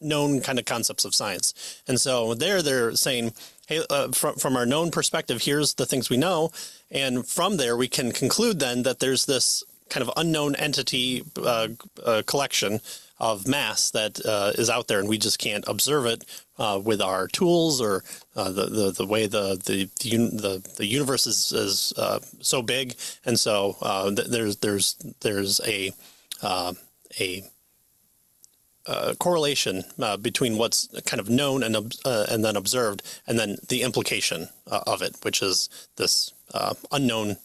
known 0.00 0.40
kind 0.40 0.58
of 0.60 0.64
concepts 0.64 1.04
of 1.04 1.14
science. 1.14 1.82
And 1.88 2.00
so 2.00 2.34
there, 2.34 2.62
they're 2.62 2.94
saying, 2.94 3.32
hey, 3.66 3.82
uh, 3.90 4.12
from 4.12 4.36
from 4.36 4.56
our 4.56 4.66
known 4.66 4.90
perspective, 4.92 5.42
here's 5.42 5.74
the 5.74 5.86
things 5.86 6.08
we 6.08 6.16
know, 6.16 6.52
and 6.90 7.26
from 7.26 7.56
there 7.56 7.76
we 7.76 7.88
can 7.88 8.12
conclude 8.12 8.60
then 8.60 8.84
that 8.84 9.00
there's 9.00 9.26
this 9.26 9.64
kind 9.88 10.06
of 10.06 10.12
unknown 10.16 10.54
entity 10.56 11.24
uh, 11.44 11.68
collection 12.26 12.80
of 13.18 13.46
mass 13.48 13.90
that 13.90 14.24
uh, 14.24 14.52
is 14.56 14.70
out 14.70 14.88
there, 14.88 15.00
and 15.00 15.08
we 15.08 15.18
just 15.18 15.38
can't 15.38 15.64
observe 15.68 16.06
it 16.06 16.24
uh, 16.58 16.80
with 16.82 17.00
our 17.00 17.28
tools 17.28 17.80
or 17.80 18.04
uh, 18.34 18.50
the, 18.50 18.66
the 18.66 18.90
the 18.92 19.06
way 19.06 19.26
the 19.26 19.56
the 19.64 19.90
the, 19.98 20.62
the 20.76 20.86
universe 20.86 21.26
is 21.26 21.52
is 21.52 21.92
uh, 21.96 22.20
so 22.40 22.62
big, 22.62 22.94
and 23.24 23.38
so 23.38 23.76
uh, 23.82 24.10
th- 24.14 24.28
there's 24.28 24.56
there's 24.58 24.96
there's 25.20 25.60
a 25.66 25.92
uh, 26.42 26.74
a 27.20 27.42
correlation 29.18 29.84
between 30.22 30.58
what's 30.58 30.88
kind 31.06 31.20
of 31.20 31.28
known 31.28 31.62
and 31.62 31.76
and 32.04 32.44
then 32.44 32.56
observed, 32.56 33.02
and 33.26 33.38
then 33.38 33.56
the 33.68 33.82
implication 33.82 34.48
of 34.66 35.02
it, 35.02 35.16
which 35.22 35.42
is 35.42 35.68
this 35.96 36.32
unknown 36.92 37.36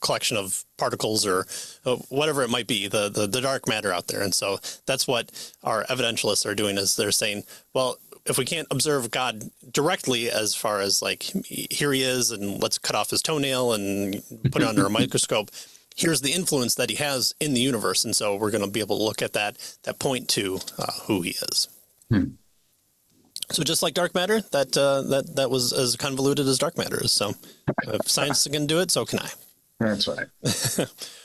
collection 0.00 0.36
of 0.36 0.64
particles 0.78 1.26
or 1.26 1.46
uh, 1.84 1.96
whatever 2.08 2.42
it 2.42 2.50
might 2.50 2.66
be, 2.66 2.88
the, 2.88 3.08
the, 3.08 3.26
the 3.26 3.40
dark 3.40 3.68
matter 3.68 3.92
out 3.92 4.08
there. 4.08 4.22
And 4.22 4.34
so 4.34 4.58
that's 4.86 5.06
what 5.06 5.52
our 5.62 5.84
evidentialists 5.84 6.46
are 6.46 6.54
doing 6.54 6.78
is 6.78 6.96
they're 6.96 7.10
saying, 7.10 7.44
well, 7.74 7.98
if 8.26 8.38
we 8.38 8.44
can't 8.44 8.68
observe 8.70 9.10
God 9.10 9.50
directly 9.72 10.30
as 10.30 10.54
far 10.54 10.80
as 10.80 11.02
like 11.02 11.22
here 11.44 11.92
he 11.92 12.02
is 12.02 12.30
and 12.30 12.62
let's 12.62 12.78
cut 12.78 12.96
off 12.96 13.10
his 13.10 13.22
toenail 13.22 13.72
and 13.72 14.22
put 14.50 14.62
it 14.62 14.68
under 14.68 14.86
a 14.86 14.90
microscope, 15.00 15.50
here's 15.96 16.20
the 16.20 16.32
influence 16.32 16.74
that 16.74 16.90
he 16.90 16.96
has 16.96 17.34
in 17.40 17.54
the 17.54 17.60
universe. 17.60 18.04
And 18.04 18.14
so 18.14 18.36
we're 18.36 18.50
going 18.50 18.64
to 18.64 18.70
be 18.70 18.80
able 18.80 18.98
to 18.98 19.04
look 19.04 19.22
at 19.22 19.32
that, 19.34 19.56
that 19.84 19.98
point 19.98 20.28
to 20.30 20.60
uh, 20.78 20.92
who 21.04 21.22
he 21.22 21.30
is. 21.30 21.68
Hmm. 22.10 22.24
So 23.50 23.64
just 23.64 23.82
like 23.82 23.94
dark 23.94 24.14
matter, 24.14 24.40
that 24.52 24.76
uh, 24.76 25.02
that 25.02 25.34
that 25.34 25.50
was 25.50 25.72
as 25.72 25.96
convoluted 25.96 26.46
as 26.46 26.58
dark 26.58 26.78
matter 26.78 27.02
is. 27.02 27.10
So 27.10 27.34
if 27.88 28.08
science 28.08 28.46
can 28.46 28.66
do 28.66 28.78
it, 28.78 28.92
so 28.92 29.04
can 29.04 29.18
I. 29.18 29.30
That's 29.80 30.06
right. 30.06 30.26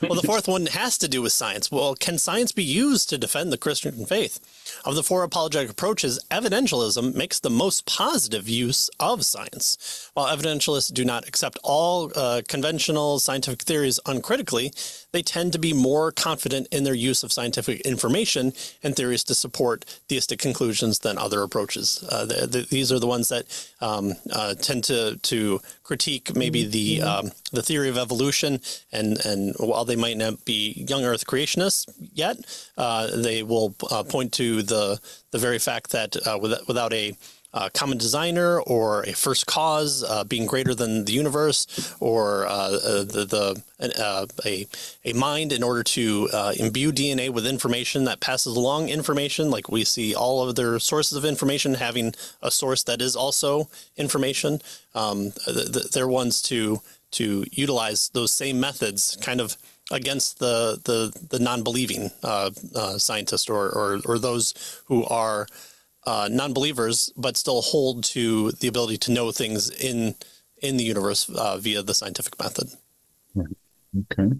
well, 0.02 0.16
the 0.16 0.26
fourth 0.26 0.48
one 0.48 0.68
has 0.68 0.98
to 1.00 1.10
do 1.10 1.22
with 1.22 1.34
science. 1.34 1.70
Well, 1.70 1.94
can 1.94 2.18
science 2.18 2.54
be 2.54 2.64
used 2.64 3.10
to 3.10 3.18
defend 3.18 3.52
the 3.52 3.58
Christian 3.58 4.06
faith? 4.06 4.40
Of 4.86 4.96
the 4.96 5.04
four 5.04 5.24
apologetic 5.24 5.70
approaches, 5.70 6.24
evidentialism 6.32 7.16
makes 7.16 7.38
the 7.42 7.50
most 7.50 7.86
positive 7.86 8.48
use 8.48 8.90
of 8.98 9.26
science. 9.26 10.10
While 10.14 10.34
evidentialists 10.34 10.94
do 10.94 11.04
not 11.04 11.28
accept 11.28 11.60
all 11.64 12.14
uh, 12.16 12.44
conventional 12.48 13.20
scientific 13.20 13.64
theories 13.64 14.00
uncritically, 14.06 14.72
they 15.16 15.24
tend 15.24 15.54
to 15.54 15.60
be 15.60 15.72
more 15.72 16.12
confident 16.12 16.68
in 16.72 16.84
their 16.84 16.94
use 16.94 17.24
of 17.24 17.32
scientific 17.32 17.80
information 17.82 18.52
and 18.84 18.98
theories 18.98 19.24
to 19.24 19.34
support 19.34 19.86
theistic 20.10 20.40
conclusions 20.40 21.00
than 21.00 21.18
other 21.18 21.42
approaches. 21.42 22.04
Uh, 22.12 22.26
the, 22.26 22.46
the, 22.46 22.68
these 22.70 22.92
are 22.92 23.00
the 23.00 23.08
ones 23.08 23.30
that 23.30 23.46
um, 23.80 24.14
uh, 24.34 24.54
tend 24.56 24.84
to 24.84 25.16
to 25.18 25.62
critique 25.84 26.36
maybe 26.36 26.66
the 26.66 27.00
mm-hmm. 27.00 27.28
um, 27.28 27.32
the 27.54 27.62
theory 27.62 27.88
of 27.88 27.98
evolution, 27.98 28.60
and 28.92 29.26
and 29.26 29.56
while 29.58 29.86
they 29.86 29.96
might 29.96 30.18
not 30.18 30.44
be 30.44 30.86
young 30.90 31.06
Earth 31.06 31.26
creationists 31.26 31.86
yet, 32.14 32.36
uh, 32.78 33.08
they 33.16 33.42
will 33.42 33.74
uh, 33.90 34.04
point 34.04 34.34
to 34.34 34.62
the 34.64 35.00
the 35.32 35.38
very 35.38 35.60
fact 35.60 35.92
that 35.92 36.16
uh, 36.28 36.38
without, 36.42 36.68
without 36.68 36.94
a 36.94 37.16
uh, 37.56 37.70
common 37.74 37.98
designer 37.98 38.60
or 38.60 39.04
a 39.04 39.14
first 39.14 39.48
cause 39.48 40.04
uh, 40.04 40.26
being 40.26 40.46
greater 40.46 40.76
than 40.76 41.06
the 41.06 41.14
universe 41.14 41.96
or 42.02 42.46
uh, 42.46 42.50
uh 42.50 43.04
the, 43.04 43.26
the 43.26 43.64
uh, 44.04 44.26
a, 44.46 44.68
a 45.06 45.14
mind 45.14 45.52
in 45.52 45.64
order 45.64 45.82
to 45.82 46.30
uh, 46.34 46.54
imbue 46.58 46.92
DNA 46.92 47.30
with 47.30 47.48
information 47.48 48.04
that 48.04 48.20
passes 48.20 48.56
along 48.56 48.90
information. 48.90 49.50
Like 49.50 49.70
we 49.70 49.86
see 49.86 50.14
all 50.14 50.48
of 50.48 50.56
their 50.56 50.80
sources 50.80 51.18
of 51.18 51.26
information 51.26 51.74
having 51.74 52.14
a 52.42 52.52
source 52.52 52.84
that 52.84 53.02
is 53.02 53.16
also 53.16 53.70
information. 53.98 54.62
Um, 54.94 55.32
they're 55.94 56.08
ones 56.08 56.42
to 56.44 56.82
to 57.12 57.46
utilize 57.52 58.10
those 58.10 58.32
same 58.32 58.60
methods 58.60 59.18
kind 59.22 59.40
of 59.40 59.56
against 59.92 60.40
the 60.40 60.80
the, 60.84 61.18
the 61.30 61.40
non-believing 61.40 62.12
scientist 62.98 63.50
or, 63.50 63.70
or 63.70 64.02
or 64.06 64.20
those 64.20 64.54
who 64.88 65.06
are 65.06 65.48
uh, 66.06 66.30
non-believers, 66.32 67.12
but 67.18 67.38
still 67.38 67.62
hold 67.62 68.04
to 68.04 68.52
the 68.52 68.68
ability 68.68 68.98
to 68.98 69.12
know 69.12 69.32
things 69.32 69.70
in 69.70 70.16
in 70.62 70.78
the 70.78 70.84
universe 70.84 71.30
uh, 71.30 71.58
via 71.58 71.84
the 71.84 71.94
scientific 71.94 72.40
method. 72.40 72.70
Okay. 73.38 74.32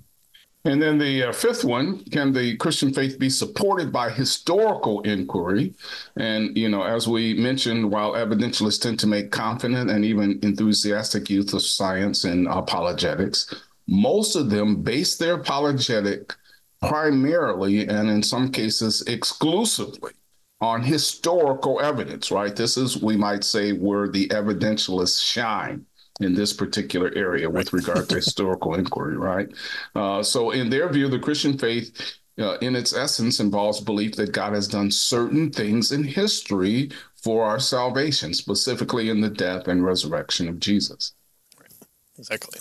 And 0.66 0.82
then 0.82 0.98
the 0.98 1.26
uh, 1.26 1.32
fifth 1.32 1.64
one, 1.64 2.04
can 2.06 2.34
the 2.34 2.58
Christian 2.58 2.92
faith 2.92 3.20
be 3.20 3.30
supported 3.30 3.92
by 3.92 4.10
historical 4.10 5.02
inquiry? 5.02 5.76
And, 6.16 6.58
you 6.58 6.70
know, 6.70 6.82
as 6.82 7.08
we 7.08 7.36
mentioned, 7.36 7.92
while 7.92 8.14
evidentialists 8.14 8.82
tend 8.82 9.00
to 9.02 9.08
make 9.08 9.30
confident 9.30 9.92
and 9.92 10.04
even 10.04 10.40
enthusiastic 10.42 11.30
use 11.30 11.54
of 11.54 11.62
science 11.62 12.24
and 12.24 12.48
apologetics, 12.48 13.54
most 13.86 14.36
of 14.36 14.50
them 14.50 14.82
base 14.82 15.18
their 15.18 15.36
apologetic 15.36 16.34
primarily 16.82 17.88
and 17.88 18.10
in 18.10 18.24
some 18.24 18.52
cases 18.52 19.04
exclusively 19.04 20.14
on 20.62 20.82
historical 20.82 21.82
evidence, 21.82 22.32
right? 22.32 22.56
This 22.56 22.78
is, 22.78 23.02
we 23.02 23.18
might 23.18 23.44
say, 23.44 23.74
where 23.74 24.08
the 24.08 24.28
evidentialists 24.30 25.22
shine 25.22 25.86
in 26.22 26.34
this 26.34 26.54
particular 26.54 27.12
area 27.16 27.50
with 27.50 27.74
regard 27.74 28.08
to 28.10 28.16
historical 28.24 28.76
inquiry, 28.76 29.18
right? 29.18 29.50
Uh, 29.96 30.24
so, 30.24 30.52
in 30.52 30.70
their 30.70 30.90
view, 30.90 31.10
the 31.10 31.20
Christian 31.20 31.58
faith, 31.58 32.18
uh, 32.40 32.58
in 32.60 32.76
its 32.76 32.94
essence, 32.94 33.40
involves 33.40 33.82
belief 33.82 34.16
that 34.16 34.32
God 34.32 34.54
has 34.54 34.68
done 34.68 34.92
certain 34.92 35.52
things 35.52 35.92
in 35.92 36.04
history 36.04 36.92
for 37.16 37.44
our 37.44 37.60
salvation, 37.60 38.34
specifically 38.34 39.10
in 39.10 39.20
the 39.20 39.30
death 39.30 39.68
and 39.68 39.84
resurrection 39.84 40.48
of 40.48 40.60
Jesus. 40.60 41.14
Right. 41.60 41.72
Exactly. 42.18 42.60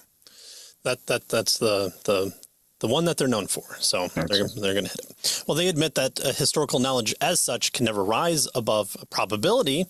That 0.83 1.07
that 1.07 1.29
that's 1.29 1.59
the 1.59 1.95
the 2.05 2.35
the 2.81 2.89
one 2.89 3.05
that 3.05 3.17
they're 3.17 3.29
known 3.29 3.47
for. 3.47 3.77
So 3.81 4.09
they're, 4.09 4.49
they're 4.49 4.75
going 4.75 4.85
to 4.85 4.91
hit 4.91 5.01
it. 5.01 5.45
Well, 5.47 5.57
they 5.57 5.69
admit 5.69 5.95
that 5.95 6.21
uh, 6.21 6.33
historical 6.33 6.81
knowledge 6.81 7.15
as 7.21 7.41
such 7.41 7.73
can 7.73 7.85
never 7.85 8.05
rise 8.05 8.49
above 8.55 8.97
probability, 9.11 9.87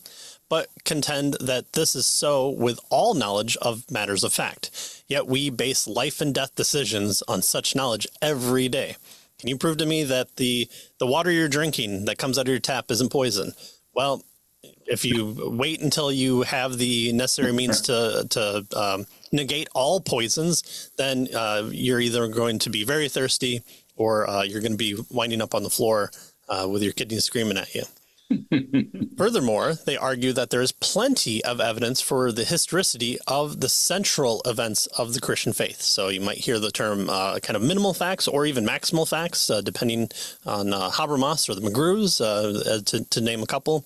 but 0.48 0.68
contend 0.84 1.34
that 1.40 1.72
this 1.72 1.96
is 1.96 2.06
so 2.06 2.48
with 2.48 2.78
all 2.90 3.14
knowledge 3.14 3.56
of 3.58 3.90
matters 3.90 4.22
of 4.24 4.32
fact. 4.32 5.02
Yet 5.08 5.26
we 5.26 5.50
base 5.50 5.86
life 5.86 6.20
and 6.20 6.34
death 6.34 6.54
decisions 6.54 7.22
on 7.26 7.42
such 7.42 7.74
knowledge 7.74 8.06
every 8.22 8.68
day. 8.68 8.96
Can 9.38 9.48
you 9.48 9.58
prove 9.58 9.78
to 9.78 9.86
me 9.86 10.04
that 10.04 10.36
the 10.36 10.68
the 10.98 11.06
water 11.06 11.30
you're 11.30 11.48
drinking 11.48 12.04
that 12.04 12.18
comes 12.18 12.38
out 12.38 12.46
of 12.46 12.48
your 12.48 12.60
tap 12.60 12.90
isn't 12.90 13.10
poison? 13.10 13.52
Well, 13.94 14.22
if 14.86 15.04
you 15.04 15.50
wait 15.50 15.80
until 15.80 16.12
you 16.12 16.42
have 16.42 16.78
the 16.78 17.12
necessary 17.12 17.52
means 17.52 17.80
to 17.82 18.26
to 18.30 18.66
um, 18.76 19.06
negate 19.34 19.68
all 19.74 20.00
poisons, 20.00 20.90
then 20.96 21.28
uh, 21.34 21.68
you're 21.70 22.00
either 22.00 22.28
going 22.28 22.58
to 22.60 22.70
be 22.70 22.84
very 22.84 23.08
thirsty 23.08 23.62
or 23.96 24.28
uh, 24.28 24.42
you're 24.42 24.60
going 24.60 24.72
to 24.72 24.78
be 24.78 24.96
winding 25.10 25.42
up 25.42 25.54
on 25.54 25.62
the 25.62 25.70
floor 25.70 26.10
uh, 26.48 26.66
with 26.70 26.82
your 26.82 26.92
kidneys 26.92 27.24
screaming 27.24 27.58
at 27.58 27.74
you. 27.74 27.84
Furthermore, 29.16 29.74
they 29.74 29.96
argue 29.96 30.32
that 30.32 30.50
there 30.50 30.62
is 30.62 30.72
plenty 30.72 31.44
of 31.44 31.60
evidence 31.60 32.00
for 32.00 32.32
the 32.32 32.44
historicity 32.44 33.18
of 33.26 33.60
the 33.60 33.68
central 33.68 34.40
events 34.44 34.86
of 34.86 35.14
the 35.14 35.20
Christian 35.20 35.52
faith. 35.52 35.82
So 35.82 36.08
you 36.08 36.20
might 36.20 36.38
hear 36.38 36.58
the 36.58 36.70
term 36.70 37.10
uh, 37.10 37.38
kind 37.40 37.56
of 37.56 37.62
minimal 37.62 37.94
facts 37.94 38.26
or 38.26 38.46
even 38.46 38.64
maximal 38.64 39.08
facts, 39.08 39.50
uh, 39.50 39.60
depending 39.60 40.08
on 40.46 40.72
uh, 40.72 40.90
Habermas 40.90 41.48
or 41.48 41.54
the 41.54 41.68
McGrews, 41.68 42.20
uh, 42.20 42.82
to, 42.82 43.04
to, 43.04 43.20
name 43.20 43.42
a 43.42 43.46
couple. 43.46 43.84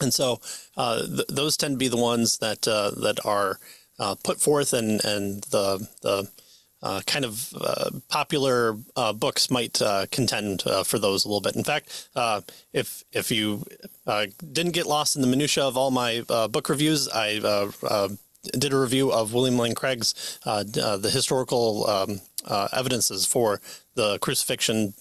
And 0.00 0.12
so 0.12 0.40
uh, 0.76 1.06
th- 1.06 1.28
those 1.28 1.56
tend 1.56 1.74
to 1.74 1.78
be 1.78 1.88
the 1.88 1.96
ones 1.96 2.38
that 2.38 2.66
uh, 2.66 2.90
that 3.02 3.24
are 3.24 3.58
uh, 4.02 4.16
put 4.24 4.40
forth, 4.40 4.72
and 4.72 5.04
and 5.04 5.44
the 5.44 5.88
the 6.02 6.28
uh, 6.82 7.00
kind 7.06 7.24
of 7.24 7.54
uh, 7.54 7.90
popular 8.08 8.76
uh, 8.96 9.12
books 9.12 9.48
might 9.48 9.80
uh, 9.80 10.06
contend 10.10 10.62
for 10.84 10.98
those 10.98 11.24
a 11.24 11.28
little 11.28 11.40
bit. 11.40 11.54
In 11.54 11.62
fact, 11.62 12.08
if 12.72 13.04
if 13.12 13.30
you 13.30 13.64
didn't 14.52 14.72
get 14.72 14.86
lost 14.86 15.14
in 15.14 15.22
the 15.22 15.28
minutia 15.28 15.64
of 15.64 15.76
all 15.76 15.92
my 15.92 16.22
book 16.50 16.68
reviews, 16.68 17.08
I 17.08 17.70
did 18.58 18.72
a 18.72 18.76
review 18.76 19.12
of 19.12 19.32
William 19.32 19.56
Lane 19.56 19.76
Craig's 19.76 20.38
the 20.44 21.10
historical 21.12 21.88
um, 21.88 22.20
evidences 22.72 23.24
for 23.24 23.60
the 23.94 24.18
crucifixion, 24.18 24.94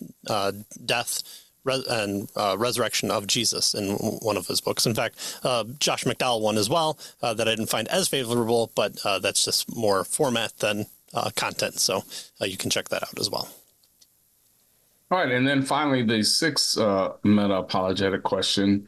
death, 0.86 1.24
and 1.66 2.30
uh, 2.36 2.56
resurrection 2.58 3.12
of 3.12 3.28
Jesus 3.28 3.74
in 3.74 3.94
one 3.96 4.38
of 4.38 4.48
his 4.48 4.62
books. 4.62 4.86
In 4.86 4.96
fact, 4.96 5.40
uh, 5.44 5.64
Josh 5.80 6.04
McDowell 6.04 6.42
one 6.42 6.58
as 6.58 6.70
well 6.70 6.98
uh, 7.22 7.34
that 7.34 7.48
I 7.48 7.52
didn't 7.52 7.70
find 7.70 7.88
as 7.90 8.08
favorable, 8.08 8.72
but 8.76 8.94
that's 9.22 9.46
just 9.46 9.76
more 9.76 10.04
format 10.04 10.58
than 10.60 10.88
uh, 11.14 11.30
content. 11.36 11.80
So 11.80 12.04
uh, 12.42 12.46
you 12.46 12.58
can 12.58 12.70
check 12.70 12.90
that 12.90 13.04
out 13.04 13.20
as 13.20 13.30
well. 13.30 13.50
All 15.10 15.18
right, 15.18 15.32
and 15.32 15.46
then 15.46 15.62
finally, 15.62 16.04
the 16.04 16.24
sixth 16.24 16.78
uh, 16.78 17.14
meta 17.24 17.56
apologetic 17.56 18.24
question 18.24 18.88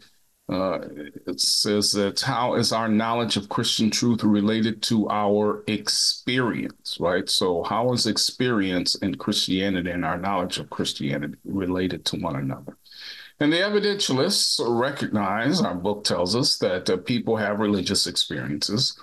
uh, 0.50 0.80
it 1.26 1.40
says 1.40 1.94
that 1.94 2.20
how 2.20 2.56
is 2.56 2.74
our 2.74 2.90
knowledge 2.90 3.38
of 3.38 3.48
Christian 3.48 3.90
truth 3.90 4.24
related 4.24 4.82
to 4.84 5.10
our 5.10 5.64
experience, 5.68 6.98
right? 7.00 7.30
So, 7.30 7.64
how 7.64 7.94
is 7.94 8.08
experience 8.08 8.96
in 8.96 9.16
Christianity 9.16 9.90
and 9.90 10.04
our 10.04 10.18
knowledge 10.18 10.58
of 10.58 10.70
Christianity 10.70 11.38
related 11.46 12.04
to 12.06 12.18
one 12.18 12.36
another? 12.36 12.78
And 13.40 13.52
the 13.52 13.58
evidentialists 13.58 14.60
recognize, 14.66 15.62
our 15.62 15.76
book 15.76 16.04
tells 16.04 16.36
us, 16.36 16.58
that 16.60 16.90
uh, 16.90 16.98
people 16.98 17.38
have 17.38 17.60
religious 17.60 18.06
experiences. 18.06 19.00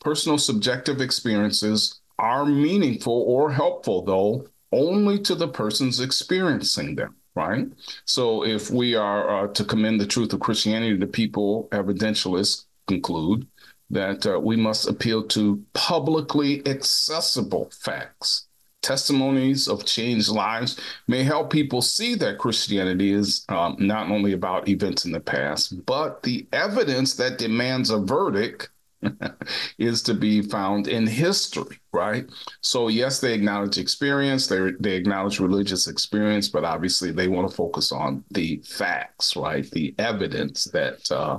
Personal 0.00 0.38
subjective 0.38 1.00
experiences 1.00 2.00
are 2.18 2.44
meaningful 2.44 3.24
or 3.26 3.52
helpful, 3.52 4.02
though, 4.02 4.46
only 4.72 5.18
to 5.20 5.34
the 5.34 5.48
persons 5.48 6.00
experiencing 6.00 6.96
them, 6.96 7.16
right? 7.38 7.66
So 8.04 8.44
if 8.44 8.70
we 8.70 8.96
are 8.96 9.44
uh, 9.44 9.48
to 9.52 9.64
commend 9.64 10.00
the 10.00 10.06
truth 10.06 10.32
of 10.32 10.40
Christianity, 10.40 10.96
the 10.96 11.06
people 11.06 11.68
evidentialists 11.70 12.64
conclude 12.88 13.46
that 13.90 14.26
uh, 14.26 14.40
we 14.40 14.56
must 14.56 14.88
appeal 14.88 15.22
to 15.28 15.62
publicly 15.72 16.66
accessible 16.66 17.70
facts. 17.70 18.48
Testimonies 18.82 19.68
of 19.68 19.84
changed 19.84 20.28
lives 20.28 20.80
may 21.06 21.22
help 21.22 21.50
people 21.50 21.80
see 21.80 22.14
that 22.16 22.38
Christianity 22.38 23.12
is 23.12 23.44
um, 23.48 23.76
not 23.78 24.10
only 24.10 24.32
about 24.32 24.68
events 24.68 25.04
in 25.04 25.12
the 25.12 25.20
past, 25.20 25.84
but 25.86 26.22
the 26.22 26.46
evidence 26.52 27.14
that 27.14 27.38
demands 27.38 27.90
a 27.90 27.98
verdict 27.98 28.70
is 29.78 30.02
to 30.02 30.14
be 30.14 30.42
found 30.42 30.88
in 30.88 31.06
history, 31.06 31.78
right? 31.92 32.26
So 32.60 32.88
yes, 32.88 33.20
they 33.20 33.34
acknowledge 33.34 33.78
experience, 33.78 34.46
they 34.46 34.72
they 34.80 34.94
acknowledge 34.94 35.40
religious 35.40 35.86
experience, 35.86 36.48
but 36.48 36.64
obviously 36.64 37.10
they 37.10 37.28
want 37.28 37.48
to 37.48 37.54
focus 37.54 37.92
on 37.92 38.24
the 38.30 38.62
facts, 38.64 39.36
right? 39.36 39.68
The 39.70 39.94
evidence 39.98 40.64
that 40.72 41.10
uh, 41.10 41.38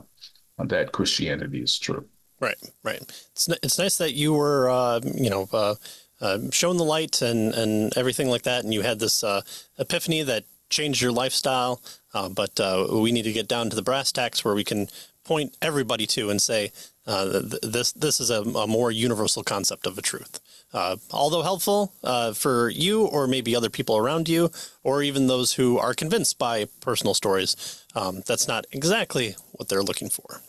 that 0.58 0.92
Christianity 0.92 1.62
is 1.62 1.78
true. 1.78 2.06
Right, 2.40 2.58
right. 2.84 3.02
It's 3.32 3.50
it's 3.64 3.80
nice 3.80 3.98
that 3.98 4.14
you 4.14 4.34
were, 4.34 4.70
uh, 4.70 5.02
you 5.04 5.30
know. 5.30 5.48
Uh, 5.52 5.76
uh, 6.22 6.38
shown 6.52 6.76
the 6.76 6.84
light 6.84 7.22
and, 7.22 7.54
and 7.54 7.96
everything 7.98 8.28
like 8.30 8.42
that, 8.42 8.66
and 8.66 8.74
you 8.74 8.82
had 8.82 9.00
this 9.00 9.24
uh, 9.24 9.40
epiphany 9.78 10.22
that 10.22 10.44
changed 10.70 11.02
your 11.02 11.12
lifestyle. 11.12 11.82
Uh, 12.14 12.30
but 12.30 12.60
uh, 12.60 12.88
we 12.92 13.12
need 13.12 13.24
to 13.24 13.32
get 13.32 13.48
down 13.48 13.70
to 13.70 13.76
the 13.76 13.82
brass 13.82 14.12
tacks 14.12 14.44
where 14.44 14.56
we 14.56 14.64
can 14.64 14.88
point 15.30 15.56
everybody 15.62 16.08
to 16.08 16.32
and 16.32 16.42
say, 16.42 16.72
uh, 17.06 17.42
this 17.62 17.92
this 17.94 18.20
is 18.20 18.30
a, 18.32 18.42
a, 18.42 18.68
more 18.68 18.92
universal 18.92 19.44
concept 19.44 19.86
of 19.86 19.98
a 19.98 20.02
truth. 20.02 20.40
Uh, 20.74 20.96
although 21.12 21.44
helpful 21.44 21.94
uh, 22.04 22.34
for 22.34 22.70
you 22.70 23.06
or 23.06 23.28
maybe 23.28 23.56
other 23.56 23.70
people 23.70 23.96
around 23.96 24.28
you, 24.28 24.50
or 24.84 25.04
even 25.04 25.28
those 25.28 25.54
who 25.54 25.78
are 25.78 25.94
convinced 25.94 26.38
by 26.38 26.66
personal 26.82 27.14
stories, 27.14 27.50
um, 27.96 28.22
that's 28.28 28.48
not 28.48 28.66
exactly 28.72 29.36
what 29.52 29.70
they're 29.70 29.90
looking 29.90 30.10
for. 30.10 30.42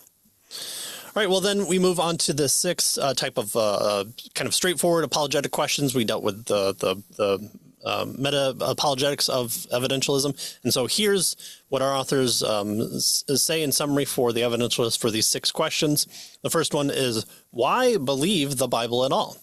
All 1.12 1.22
right, 1.22 1.30
well, 1.30 1.40
then 1.40 1.66
we 1.66 1.78
move 1.78 1.99
on 1.99 2.16
to 2.18 2.32
the 2.32 2.49
sixth 2.49 2.96
uh, 2.99 3.14
type 3.14 3.37
of 3.37 3.56
uh, 3.56 4.04
kind 4.34 4.49
of 4.49 4.54
straightforward 4.54 5.04
apologetic 5.04 5.50
questions. 5.50 5.94
We 5.94 6.04
dealt 6.04 6.22
with 6.22 6.44
the, 6.44 6.72
the, 6.72 7.02
the 7.16 7.50
uh, 7.84 8.06
meta 8.16 8.54
apologetics 8.60 9.28
of 9.28 9.50
evidentialism. 9.73 10.58
And 10.62 10.73
so 10.73 10.86
here's 10.86 11.36
what 11.69 11.82
our 11.82 11.95
authors 11.95 12.43
um, 12.43 12.99
say 13.00 13.62
in 13.62 13.73
summary 13.73 14.04
for 14.04 14.32
the 14.32 14.40
evidentialist 14.40 14.99
for 15.00 15.10
these 15.10 15.26
six 15.26 15.52
questions. 15.52 16.06
The 16.43 16.50
first 16.50 16.75
one 16.75 16.90
is 16.90 17.25
why 17.50 17.97
believe 17.97 18.56
the 18.56 18.69
Bible 18.69 19.04
at 19.04 19.12
all? 19.12 19.36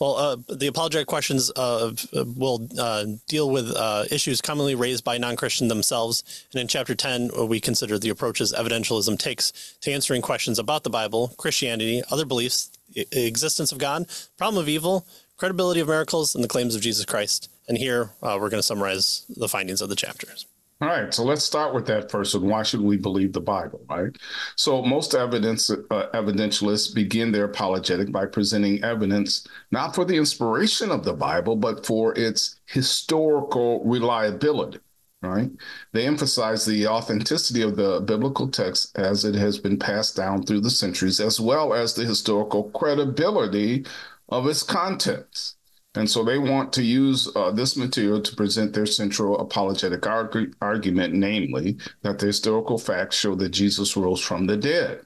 Well, 0.00 0.16
uh, 0.16 0.36
the 0.48 0.66
apologetic 0.66 1.06
questions 1.06 1.50
uh, 1.56 1.92
will 2.12 2.68
uh, 2.78 3.06
deal 3.28 3.50
with 3.50 3.74
uh, 3.74 4.04
issues 4.10 4.40
commonly 4.40 4.74
raised 4.74 5.04
by 5.04 5.18
non 5.18 5.36
Christian 5.36 5.68
themselves. 5.68 6.46
And 6.52 6.60
in 6.60 6.68
chapter 6.68 6.94
10, 6.94 7.48
we 7.48 7.60
consider 7.60 7.98
the 7.98 8.08
approaches 8.10 8.52
evidentialism 8.52 9.18
takes 9.18 9.76
to 9.80 9.90
answering 9.90 10.22
questions 10.22 10.58
about 10.58 10.84
the 10.84 10.90
Bible, 10.90 11.34
Christianity, 11.38 12.02
other 12.10 12.24
beliefs, 12.24 12.70
existence 12.94 13.72
of 13.72 13.78
God, 13.78 14.06
problem 14.36 14.60
of 14.60 14.68
evil, 14.68 15.06
credibility 15.36 15.80
of 15.80 15.88
miracles, 15.88 16.34
and 16.34 16.42
the 16.44 16.48
claims 16.48 16.74
of 16.74 16.82
Jesus 16.82 17.04
Christ. 17.04 17.50
And 17.68 17.78
here 17.78 18.10
uh, 18.22 18.36
we're 18.40 18.50
going 18.50 18.58
to 18.58 18.62
summarize 18.62 19.24
the 19.28 19.48
findings 19.48 19.80
of 19.80 19.88
the 19.88 19.96
chapters. 19.96 20.46
All 20.82 20.88
right, 20.88 21.12
so 21.12 21.24
let's 21.24 21.44
start 21.44 21.74
with 21.74 21.86
that 21.88 22.10
first. 22.10 22.34
And 22.34 22.48
why 22.48 22.62
should 22.62 22.80
we 22.80 22.96
believe 22.96 23.34
the 23.34 23.40
Bible, 23.40 23.82
right? 23.90 24.16
So 24.56 24.82
most 24.82 25.14
evidence 25.14 25.68
uh, 25.68 26.06
evidentialists 26.14 26.94
begin 26.94 27.32
their 27.32 27.44
apologetic 27.44 28.10
by 28.10 28.24
presenting 28.24 28.82
evidence 28.82 29.46
not 29.70 29.94
for 29.94 30.06
the 30.06 30.16
inspiration 30.16 30.90
of 30.90 31.04
the 31.04 31.12
Bible, 31.12 31.54
but 31.54 31.84
for 31.84 32.18
its 32.18 32.58
historical 32.64 33.84
reliability. 33.84 34.78
Right? 35.22 35.50
They 35.92 36.06
emphasize 36.06 36.64
the 36.64 36.86
authenticity 36.86 37.60
of 37.60 37.76
the 37.76 38.00
biblical 38.00 38.48
text 38.48 38.98
as 38.98 39.26
it 39.26 39.34
has 39.34 39.58
been 39.58 39.78
passed 39.78 40.16
down 40.16 40.44
through 40.44 40.62
the 40.62 40.70
centuries, 40.70 41.20
as 41.20 41.38
well 41.38 41.74
as 41.74 41.92
the 41.92 42.06
historical 42.06 42.70
credibility 42.70 43.84
of 44.30 44.46
its 44.46 44.62
contents. 44.62 45.56
And 45.94 46.08
so 46.08 46.22
they 46.22 46.38
want 46.38 46.72
to 46.74 46.82
use 46.82 47.28
uh, 47.34 47.50
this 47.50 47.76
material 47.76 48.20
to 48.20 48.36
present 48.36 48.72
their 48.72 48.86
central 48.86 49.40
apologetic 49.40 50.06
arg- 50.06 50.54
argument, 50.60 51.14
namely 51.14 51.78
that 52.02 52.18
the 52.18 52.26
historical 52.26 52.78
facts 52.78 53.16
show 53.16 53.34
that 53.34 53.48
Jesus 53.48 53.96
rose 53.96 54.20
from 54.20 54.46
the 54.46 54.56
dead. 54.56 55.00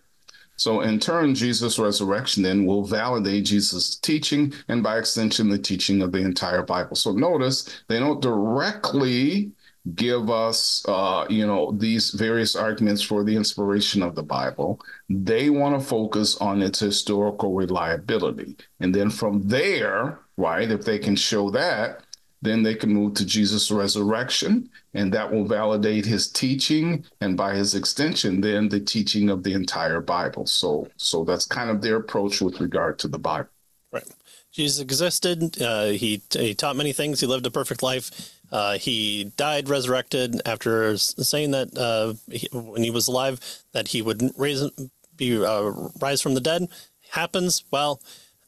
So, 0.56 0.82
in 0.82 1.00
turn, 1.00 1.34
Jesus' 1.34 1.80
resurrection 1.80 2.42
then 2.42 2.64
will 2.64 2.84
validate 2.84 3.46
Jesus' 3.46 3.96
teaching 3.96 4.52
and, 4.68 4.82
by 4.82 4.98
extension, 4.98 5.48
the 5.48 5.58
teaching 5.58 6.00
of 6.00 6.12
the 6.12 6.18
entire 6.18 6.62
Bible. 6.62 6.94
So, 6.94 7.12
notice 7.12 7.82
they 7.88 7.98
don't 7.98 8.22
directly 8.22 9.50
give 9.94 10.30
us, 10.30 10.84
uh, 10.88 11.26
you 11.28 11.46
know, 11.46 11.72
these 11.72 12.10
various 12.10 12.56
arguments 12.56 13.02
for 13.02 13.22
the 13.22 13.36
inspiration 13.36 14.02
of 14.02 14.14
the 14.14 14.22
Bible. 14.22 14.80
They 15.10 15.50
want 15.50 15.78
to 15.78 15.86
focus 15.86 16.36
on 16.36 16.62
its 16.62 16.80
historical 16.80 17.54
reliability. 17.54 18.56
And 18.80 18.94
then 18.94 19.10
from 19.10 19.46
there, 19.46 20.20
right? 20.36 20.70
If 20.70 20.84
they 20.84 20.98
can 20.98 21.16
show 21.16 21.50
that, 21.50 22.00
then 22.40 22.62
they 22.62 22.74
can 22.74 22.92
move 22.92 23.14
to 23.14 23.24
Jesus' 23.24 23.70
resurrection, 23.70 24.68
and 24.92 25.12
that 25.12 25.30
will 25.32 25.46
validate 25.46 26.04
his 26.04 26.30
teaching, 26.30 27.04
and 27.22 27.36
by 27.36 27.54
his 27.54 27.74
extension, 27.74 28.40
then 28.40 28.68
the 28.68 28.80
teaching 28.80 29.30
of 29.30 29.42
the 29.42 29.54
entire 29.54 30.00
Bible. 30.00 30.46
So, 30.46 30.88
so 30.96 31.24
that's 31.24 31.46
kind 31.46 31.70
of 31.70 31.80
their 31.80 31.96
approach 31.96 32.42
with 32.42 32.60
regard 32.60 32.98
to 32.98 33.08
the 33.08 33.18
Bible. 33.18 33.48
Right. 33.90 34.04
Jesus 34.52 34.80
existed. 34.80 35.60
Uh, 35.60 35.86
he 35.86 36.22
he 36.30 36.54
taught 36.54 36.76
many 36.76 36.92
things. 36.92 37.20
He 37.20 37.26
lived 37.26 37.46
a 37.46 37.50
perfect 37.50 37.82
life. 37.82 38.38
Uh, 38.54 38.78
he 38.78 39.24
died, 39.36 39.68
resurrected 39.68 40.40
after 40.46 40.96
saying 40.96 41.50
that 41.50 41.76
uh, 41.76 42.14
he, 42.30 42.48
when 42.52 42.84
he 42.84 42.90
was 42.90 43.08
alive 43.08 43.40
that 43.72 43.88
he 43.88 44.00
would 44.00 44.30
raise 44.38 44.70
be 45.16 45.44
uh, 45.44 45.72
rise 46.00 46.22
from 46.22 46.34
the 46.34 46.40
dead. 46.40 46.68
Happens. 47.10 47.64
Well, 47.72 48.00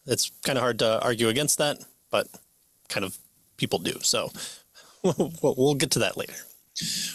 it's 0.07 0.31
kind 0.45 0.59
of 0.59 0.63
hard 0.63 0.79
to 0.79 1.03
argue 1.03 1.27
against 1.29 1.59
that, 1.59 1.79
but 2.13 2.29
kind 2.89 3.05
of 3.05 3.19
people 3.57 3.81
do. 3.81 3.95
So 4.03 4.31
we'll 5.43 5.75
get 5.75 5.91
to 5.93 5.99
that 5.99 6.17
later. 6.17 6.35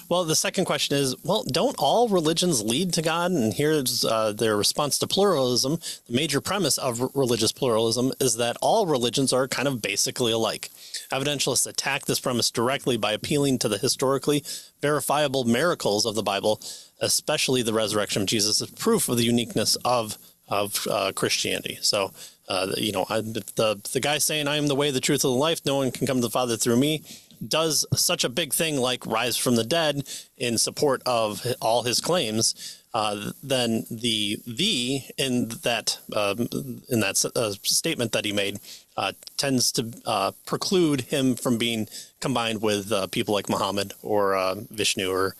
Well, 0.10 0.25
the 0.25 0.36
second 0.36 0.65
question 0.65 0.97
is 0.97 1.15
well, 1.23 1.43
don't 1.43 1.77
all 1.80 2.10
religions 2.10 2.62
lead 2.62 2.91
to 2.93 3.01
God? 3.01 3.32
And 3.32 3.54
here's 3.54 4.04
uh, 4.04 4.34
their 4.34 4.58
response 4.58 4.97
to 4.99 5.08
pluralism. 5.08 5.80
The 6.08 6.15
major 6.17 6.41
premise 6.41 6.77
of 6.77 7.15
religious 7.15 7.54
pluralism 7.54 8.12
is 8.19 8.36
that 8.36 8.58
all 8.62 8.86
religions 8.86 9.32
are 9.32 9.47
kind 9.47 9.69
of 9.69 9.82
basically 9.82 10.34
alike. 10.34 10.71
Evidentialists 11.12 11.67
attack 11.67 12.06
this 12.06 12.19
premise 12.19 12.52
directly 12.52 12.97
by 12.97 13.13
appealing 13.13 13.60
to 13.60 13.69
the 13.69 13.78
historically 13.78 14.43
verifiable 14.82 15.43
miracles 15.43 16.06
of 16.06 16.15
the 16.15 16.24
Bible, 16.24 16.62
especially 17.02 17.62
the 17.62 17.74
resurrection 17.74 18.24
of 18.24 18.28
Jesus, 18.28 18.62
as 18.62 18.69
proof 18.71 19.10
of 19.10 19.17
the 19.17 19.26
uniqueness 19.26 19.76
of 19.86 20.17
of 20.47 20.86
uh, 20.89 21.12
Christianity. 21.15 21.78
So 21.82 22.12
uh, 22.50 22.74
you 22.78 22.91
know, 22.91 23.06
I, 23.10 23.21
the 23.21 23.80
the 23.93 24.00
guy 24.02 24.17
saying 24.17 24.47
I 24.47 24.58
am 24.58 24.67
the 24.67 24.76
way, 24.76 24.91
the 24.91 25.00
truth, 25.00 25.24
and 25.24 25.34
the 25.34 25.38
life. 25.38 25.62
No 25.65 25.78
one 25.78 25.91
can 25.91 26.08
come 26.08 26.17
to 26.17 26.28
the 26.28 26.30
Father 26.30 26.58
through 26.58 26.78
me. 26.78 27.04
Does 27.47 27.86
such 27.95 28.24
a 28.24 28.30
big 28.30 28.54
thing 28.54 28.78
like 28.78 29.06
rise 29.06 29.38
from 29.38 29.56
the 29.56 29.63
dead 29.63 30.08
in 30.38 30.58
support 30.58 31.02
of 31.06 31.45
all 31.62 31.84
his 31.84 32.02
claims. 32.02 32.82
uh, 32.93 33.32
then 33.41 33.86
the 33.89 34.38
the 34.45 35.02
in 35.17 35.47
that 35.63 36.00
um, 36.15 36.47
in 36.89 37.00
that 37.00 37.24
uh, 37.36 37.52
statement 37.63 38.12
that 38.12 38.26
he 38.26 38.34
made 38.34 38.60
uh, 38.97 39.13
tends 39.38 39.71
to 39.73 39.91
uh, 40.06 40.32
preclude 40.45 41.01
him 41.01 41.36
from 41.36 41.58
being 41.58 41.88
combined 42.19 42.62
with 42.62 42.91
uh, 42.91 43.08
people 43.08 43.34
like 43.34 43.49
Muhammad 43.49 43.93
or 44.01 44.36
uh, 44.36 44.56
Vishnu 44.69 45.10
or 45.10 45.36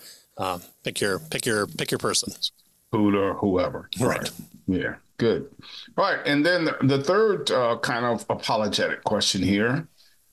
pick 0.82 1.00
your 1.00 1.18
pick 1.18 1.46
your 1.46 1.66
pick 1.66 1.90
your 1.90 1.98
person, 1.98 2.32
Buddha 2.90 3.18
or 3.18 3.34
whoever. 3.34 3.88
Right. 4.00 4.18
right. 4.18 4.30
Yeah. 4.66 4.94
Good. 5.18 5.48
All 5.96 6.04
right. 6.04 6.20
And 6.26 6.44
then 6.44 6.68
the 6.82 7.02
third 7.02 7.50
kind 7.82 8.04
of 8.04 8.26
apologetic 8.28 9.04
question 9.04 9.42
here 9.42 9.86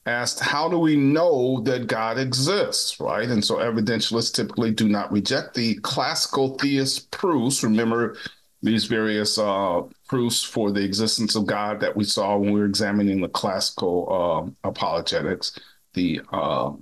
asked, 0.09 0.39
How 0.39 0.67
do 0.67 0.77
we 0.79 0.95
know 0.95 1.61
that 1.61 1.87
God 1.87 2.17
exists? 2.17 2.99
Right. 2.99 3.29
And 3.29 3.43
so 3.43 3.57
evidentialists 3.57 4.33
typically 4.33 4.71
do 4.71 4.89
not 4.89 5.11
reject 5.11 5.53
the 5.53 5.75
classical 5.75 6.57
theist 6.57 7.11
proofs. 7.11 7.63
Remember 7.63 8.17
these 8.61 8.85
various 8.85 9.37
uh, 9.37 9.81
proofs 10.09 10.43
for 10.43 10.71
the 10.71 10.83
existence 10.83 11.35
of 11.35 11.45
God 11.45 11.79
that 11.79 11.95
we 11.95 12.03
saw 12.03 12.35
when 12.35 12.51
we 12.51 12.59
were 12.59 12.65
examining 12.65 13.21
the 13.21 13.29
classical 13.29 14.51
uh, 14.65 14.67
apologetics, 14.67 15.57
the 15.93 16.19
uh, 16.33 16.73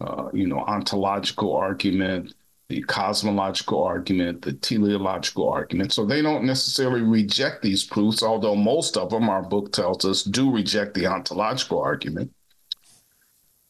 uh 0.00 0.28
you 0.32 0.46
know 0.46 0.60
ontological 0.60 1.56
argument, 1.56 2.34
the 2.68 2.82
cosmological 2.82 3.82
argument, 3.82 4.42
the 4.42 4.52
teleological 4.52 5.48
argument. 5.48 5.92
So 5.92 6.04
they 6.04 6.22
don't 6.22 6.44
necessarily 6.44 7.02
reject 7.02 7.62
these 7.62 7.84
proofs, 7.84 8.22
although 8.22 8.54
most 8.54 8.96
of 8.96 9.10
them, 9.10 9.28
our 9.28 9.42
book 9.42 9.72
tells 9.72 10.04
us, 10.04 10.22
do 10.22 10.50
reject 10.50 10.94
the 10.94 11.06
ontological 11.06 11.80
argument. 11.80 12.32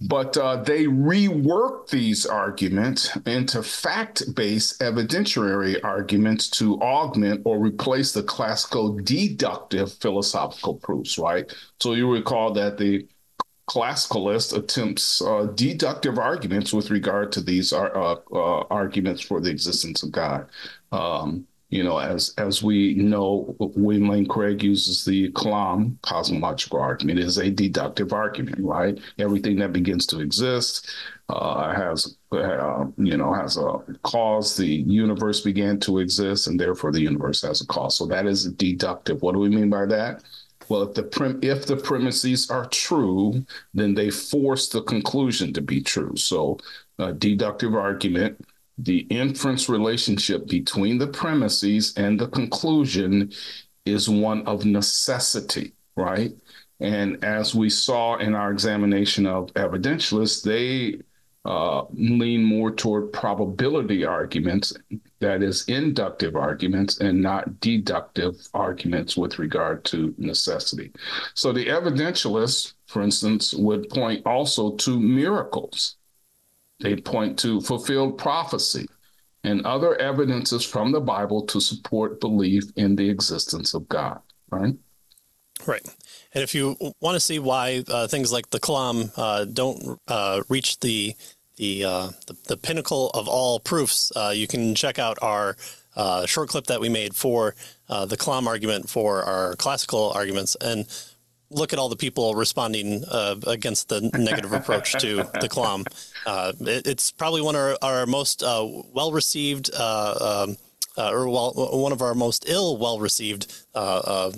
But 0.06 0.36
uh, 0.36 0.56
they 0.56 0.84
rework 0.84 1.88
these 1.88 2.26
arguments 2.26 3.16
into 3.26 3.62
fact 3.62 4.34
based 4.34 4.80
evidentiary 4.80 5.82
arguments 5.82 6.48
to 6.50 6.78
augment 6.80 7.42
or 7.44 7.58
replace 7.58 8.12
the 8.12 8.22
classical 8.22 8.98
deductive 8.98 9.92
philosophical 9.94 10.74
proofs, 10.74 11.16
right? 11.16 11.50
So 11.80 11.94
you 11.94 12.12
recall 12.12 12.52
that 12.52 12.76
the 12.76 13.06
classicalist 13.68 14.54
attempts 14.54 15.22
uh, 15.22 15.46
deductive 15.54 16.18
arguments 16.18 16.72
with 16.74 16.90
regard 16.90 17.32
to 17.32 17.40
these 17.40 17.72
uh, 17.72 18.16
uh 18.32 18.64
arguments 18.70 19.22
for 19.22 19.40
the 19.40 19.50
existence 19.50 20.02
of 20.02 20.12
God. 20.12 20.46
Um, 20.92 21.46
you 21.74 21.82
know, 21.82 21.98
as 21.98 22.32
as 22.38 22.62
we 22.62 22.94
know, 22.94 23.56
William 23.58 24.08
Lane 24.08 24.26
Craig 24.26 24.62
uses 24.62 25.04
the 25.04 25.32
Kalam 25.32 26.00
cosmological 26.02 26.78
argument 26.78 27.18
is 27.18 27.38
a 27.38 27.50
deductive 27.50 28.12
argument, 28.12 28.60
right? 28.60 28.96
Everything 29.18 29.56
that 29.56 29.72
begins 29.72 30.06
to 30.06 30.20
exist 30.20 30.88
uh, 31.30 31.74
has, 31.74 32.16
uh, 32.30 32.84
you 32.96 33.16
know, 33.16 33.34
has 33.34 33.56
a 33.56 33.78
cause. 34.04 34.56
The 34.56 34.68
universe 34.68 35.40
began 35.40 35.80
to 35.80 35.98
exist, 35.98 36.46
and 36.46 36.60
therefore 36.60 36.92
the 36.92 37.00
universe 37.00 37.42
has 37.42 37.60
a 37.60 37.66
cause. 37.66 37.96
So 37.96 38.06
that 38.06 38.26
is 38.26 38.44
deductive. 38.52 39.20
What 39.22 39.32
do 39.32 39.40
we 39.40 39.48
mean 39.48 39.68
by 39.68 39.86
that? 39.86 40.22
Well, 40.68 40.82
if 40.82 40.94
the 40.94 41.02
prim- 41.02 41.40
if 41.42 41.66
the 41.66 41.76
premises 41.76 42.50
are 42.50 42.66
true, 42.66 43.44
then 43.74 43.94
they 43.94 44.10
force 44.10 44.68
the 44.68 44.82
conclusion 44.82 45.52
to 45.54 45.60
be 45.60 45.80
true. 45.82 46.14
So, 46.16 46.58
a 47.00 47.12
deductive 47.12 47.74
argument 47.74 48.38
the 48.78 49.00
inference 49.10 49.68
relationship 49.68 50.46
between 50.48 50.98
the 50.98 51.06
premises 51.06 51.94
and 51.96 52.18
the 52.18 52.28
conclusion 52.28 53.32
is 53.84 54.08
one 54.08 54.44
of 54.46 54.64
necessity, 54.64 55.74
right? 55.96 56.32
And 56.80 57.22
as 57.24 57.54
we 57.54 57.70
saw 57.70 58.16
in 58.16 58.34
our 58.34 58.50
examination 58.50 59.26
of 59.26 59.52
evidentialists, 59.54 60.42
they 60.42 61.00
uh, 61.44 61.84
lean 61.92 62.42
more 62.42 62.70
toward 62.70 63.12
probability 63.12 64.04
arguments, 64.04 64.72
that 65.20 65.42
is, 65.42 65.64
inductive 65.68 66.36
arguments, 66.36 67.00
and 67.00 67.20
not 67.20 67.60
deductive 67.60 68.34
arguments 68.54 69.16
with 69.16 69.38
regard 69.38 69.84
to 69.84 70.14
necessity. 70.16 70.90
So 71.34 71.52
the 71.52 71.66
evidentialists, 71.66 72.72
for 72.86 73.02
instance, 73.02 73.52
would 73.52 73.88
point 73.90 74.26
also 74.26 74.72
to 74.76 74.98
miracles 74.98 75.96
they 76.80 76.96
point 76.96 77.38
to 77.40 77.60
fulfilled 77.60 78.18
prophecy 78.18 78.86
and 79.44 79.64
other 79.66 79.94
evidences 80.00 80.64
from 80.64 80.90
the 80.90 81.00
Bible 81.00 81.44
to 81.46 81.60
support 81.60 82.20
belief 82.20 82.64
in 82.76 82.96
the 82.96 83.08
existence 83.08 83.74
of 83.74 83.88
God, 83.88 84.20
right? 84.50 84.74
Right. 85.66 85.86
And 86.32 86.42
if 86.42 86.54
you 86.54 86.76
want 87.00 87.14
to 87.14 87.20
see 87.20 87.38
why 87.38 87.84
uh, 87.88 88.08
things 88.08 88.32
like 88.32 88.50
the 88.50 88.58
Kalam 88.58 89.12
uh, 89.16 89.44
don't 89.44 90.00
uh, 90.08 90.42
reach 90.48 90.80
the 90.80 91.14
the, 91.56 91.84
uh, 91.84 92.08
the, 92.26 92.36
the 92.48 92.56
pinnacle 92.56 93.10
of 93.10 93.28
all 93.28 93.60
proofs, 93.60 94.10
uh, 94.16 94.32
you 94.34 94.48
can 94.48 94.74
check 94.74 94.98
out 94.98 95.16
our 95.22 95.56
uh, 95.94 96.26
short 96.26 96.48
clip 96.48 96.66
that 96.66 96.80
we 96.80 96.88
made 96.88 97.14
for 97.14 97.54
the 97.86 98.16
Kalam 98.16 98.48
argument 98.48 98.90
for 98.90 99.22
our 99.22 99.54
classical 99.54 100.10
arguments. 100.10 100.56
And 100.60 100.86
look 101.54 101.72
at 101.72 101.78
all 101.78 101.88
the 101.88 101.96
people 101.96 102.34
responding 102.34 103.04
uh, 103.10 103.36
against 103.46 103.88
the 103.88 104.00
negative 104.18 104.52
approach 104.52 104.92
to 105.00 105.16
the 105.40 105.48
Kalam. 105.48 105.86
Uh, 106.26 106.52
it, 106.60 106.86
it's 106.86 107.10
probably 107.10 107.40
one 107.40 107.54
of 107.54 107.60
our, 107.60 107.78
our 107.82 108.06
most 108.06 108.42
uh, 108.42 108.66
well 108.92 109.12
received. 109.12 109.70
Uh, 109.76 110.44
um, 110.48 110.56
uh, 110.96 111.10
or 111.10 111.28
well, 111.28 111.52
one 111.72 111.90
of 111.90 112.00
our 112.00 112.14
most 112.14 112.44
ill 112.48 112.76
well 112.76 113.00
received 113.00 113.52
uh, 113.74 114.30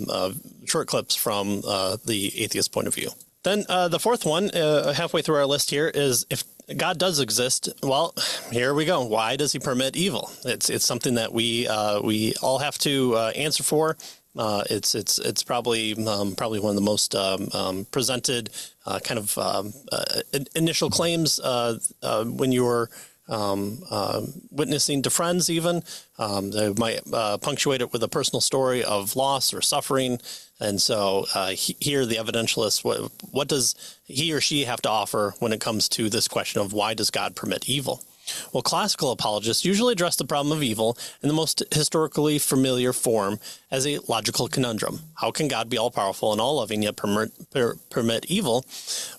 short 0.65 0.87
clips 0.87 1.15
from 1.15 1.61
the 1.61 2.31
atheist 2.35 2.71
point 2.71 2.87
of 2.87 2.95
view. 2.95 3.09
Then 3.43 3.63
the 3.67 3.99
fourth 3.99 4.25
one, 4.25 4.49
halfway 4.49 5.21
through 5.21 5.35
our 5.35 5.45
list 5.45 5.69
here, 5.69 5.87
is 5.87 6.25
if 6.31 6.43
God 6.75 6.97
does 6.97 7.19
exist, 7.19 7.69
well, 7.83 8.13
here 8.51 8.73
we 8.73 8.85
go. 8.85 9.05
Why 9.05 9.35
does 9.35 9.51
He 9.53 9.59
permit 9.59 9.95
evil? 9.95 10.31
It's 10.45 10.69
it's 10.71 10.85
something 10.85 11.13
that 11.13 11.31
we 11.31 11.67
we 12.03 12.33
all 12.41 12.57
have 12.57 12.79
to 12.79 13.17
answer 13.35 13.61
for. 13.61 13.95
Uh, 14.37 14.63
it's 14.69 14.95
it's 14.95 15.19
it's 15.19 15.43
probably 15.43 15.93
um, 16.05 16.35
probably 16.35 16.59
one 16.59 16.69
of 16.69 16.75
the 16.75 16.81
most 16.81 17.15
um, 17.15 17.49
um, 17.53 17.85
presented 17.91 18.49
uh, 18.85 18.99
kind 18.99 19.17
of 19.17 19.37
um, 19.37 19.73
uh, 19.91 20.21
initial 20.55 20.89
claims 20.89 21.39
uh, 21.39 21.77
uh, 22.03 22.23
when 22.23 22.51
you 22.51 22.63
were 22.63 22.89
um, 23.27 23.83
uh, 23.89 24.21
witnessing 24.51 25.01
to 25.01 25.09
friends. 25.09 25.49
Even 25.49 25.83
they 26.17 26.73
might 26.77 27.01
punctuate 27.41 27.81
it 27.81 27.91
with 27.91 28.03
a 28.03 28.07
personal 28.07 28.41
story 28.41 28.83
of 28.83 29.15
loss 29.15 29.53
or 29.53 29.61
suffering. 29.61 30.19
And 30.59 30.81
so 30.81 31.25
he, 31.51 31.75
here, 31.79 32.05
the 32.05 32.15
evidentialist, 32.15 32.83
what, 32.83 33.11
what 33.31 33.47
does 33.47 33.75
he 34.05 34.33
or 34.33 34.41
she 34.41 34.63
have 34.63 34.81
to 34.83 34.89
offer 34.89 35.35
when 35.39 35.53
it 35.53 35.59
comes 35.59 35.87
to 35.89 36.09
this 36.09 36.27
question 36.27 36.61
of 36.61 36.73
why 36.73 36.93
does 36.93 37.11
God 37.11 37.35
permit 37.35 37.69
evil? 37.69 38.01
Well, 38.53 38.63
classical 38.63 39.11
apologists 39.11 39.65
usually 39.65 39.93
address 39.93 40.15
the 40.15 40.25
problem 40.25 40.55
of 40.55 40.63
evil 40.63 40.97
in 41.21 41.27
the 41.27 41.33
most 41.33 41.63
historically 41.71 42.39
familiar 42.39 42.93
form 42.93 43.39
as 43.69 43.85
a 43.85 43.99
logical 44.07 44.47
conundrum. 44.47 44.99
How 45.15 45.31
can 45.31 45.47
God 45.47 45.69
be 45.69 45.77
all 45.77 45.91
powerful 45.91 46.31
and 46.31 46.39
all 46.39 46.55
loving 46.55 46.83
yet 46.83 46.95
permit, 46.95 47.31
per, 47.51 47.75
permit 47.89 48.25
evil? 48.27 48.65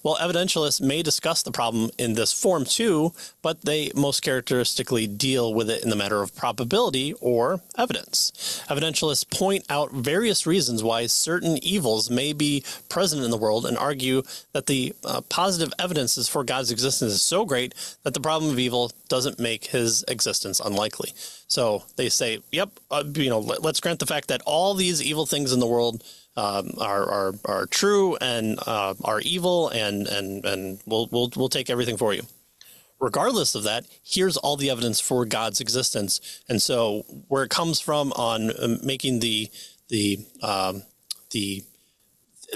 Well, 0.02 0.16
evidentialists 0.16 0.80
may 0.80 1.02
discuss 1.02 1.42
the 1.42 1.50
problem 1.50 1.90
in 1.98 2.14
this 2.14 2.32
form 2.32 2.64
too, 2.64 3.12
but 3.42 3.62
they 3.62 3.90
most 3.94 4.20
characteristically 4.20 5.06
deal 5.06 5.52
with 5.52 5.68
it 5.68 5.82
in 5.82 5.90
the 5.90 5.96
matter 5.96 6.22
of 6.22 6.34
probability 6.34 7.12
or 7.20 7.60
evidence. 7.76 8.62
Evidentialists 8.68 9.28
point 9.30 9.64
out 9.68 9.92
various 9.92 10.46
reasons 10.46 10.82
why 10.82 11.06
certain 11.06 11.62
evils 11.62 12.10
may 12.10 12.32
be 12.32 12.64
present 12.88 13.22
in 13.22 13.30
the 13.30 13.36
world 13.36 13.66
and 13.66 13.76
argue 13.76 14.22
that 14.52 14.66
the 14.66 14.94
uh, 15.04 15.20
positive 15.28 15.72
evidences 15.78 16.28
for 16.28 16.42
God's 16.44 16.70
existence 16.70 17.12
is 17.12 17.22
so 17.22 17.44
great 17.44 17.74
that 18.02 18.14
the 18.14 18.20
problem 18.20 18.50
of 18.50 18.58
evil 18.58 18.92
doesn't 19.08 19.38
make 19.38 19.66
his 19.66 20.04
existence 20.08 20.60
unlikely. 20.60 21.12
So 21.48 21.84
they 21.96 22.10
say, 22.10 22.40
"Yep, 22.52 22.78
uh, 22.90 23.04
you 23.14 23.30
know, 23.30 23.40
let, 23.40 23.64
us 23.64 23.80
grant 23.80 23.98
the 24.00 24.06
fact 24.06 24.28
that 24.28 24.42
all 24.44 24.74
these 24.74 25.02
evil 25.02 25.24
things 25.24 25.50
in 25.52 25.60
the 25.60 25.66
world 25.66 26.04
um, 26.36 26.72
are, 26.78 27.08
are 27.10 27.34
are 27.46 27.66
true 27.66 28.16
and 28.16 28.58
uh, 28.66 28.94
are 29.02 29.20
evil, 29.20 29.70
and 29.70 30.06
and 30.06 30.44
and 30.44 30.80
we'll 30.86 31.08
we'll 31.10 31.32
we'll 31.34 31.48
take 31.48 31.70
everything 31.70 31.96
for 31.96 32.12
you." 32.12 32.22
Regardless 33.00 33.54
of 33.54 33.62
that, 33.62 33.86
here's 34.02 34.36
all 34.36 34.56
the 34.56 34.68
evidence 34.68 35.00
for 35.00 35.24
God's 35.24 35.60
existence, 35.60 36.20
and 36.50 36.60
so 36.60 37.06
where 37.28 37.44
it 37.44 37.50
comes 37.50 37.80
from 37.80 38.12
on 38.12 38.50
um, 38.62 38.78
making 38.84 39.20
the 39.20 39.48
the 39.88 40.18
um, 40.42 40.82
the 41.30 41.64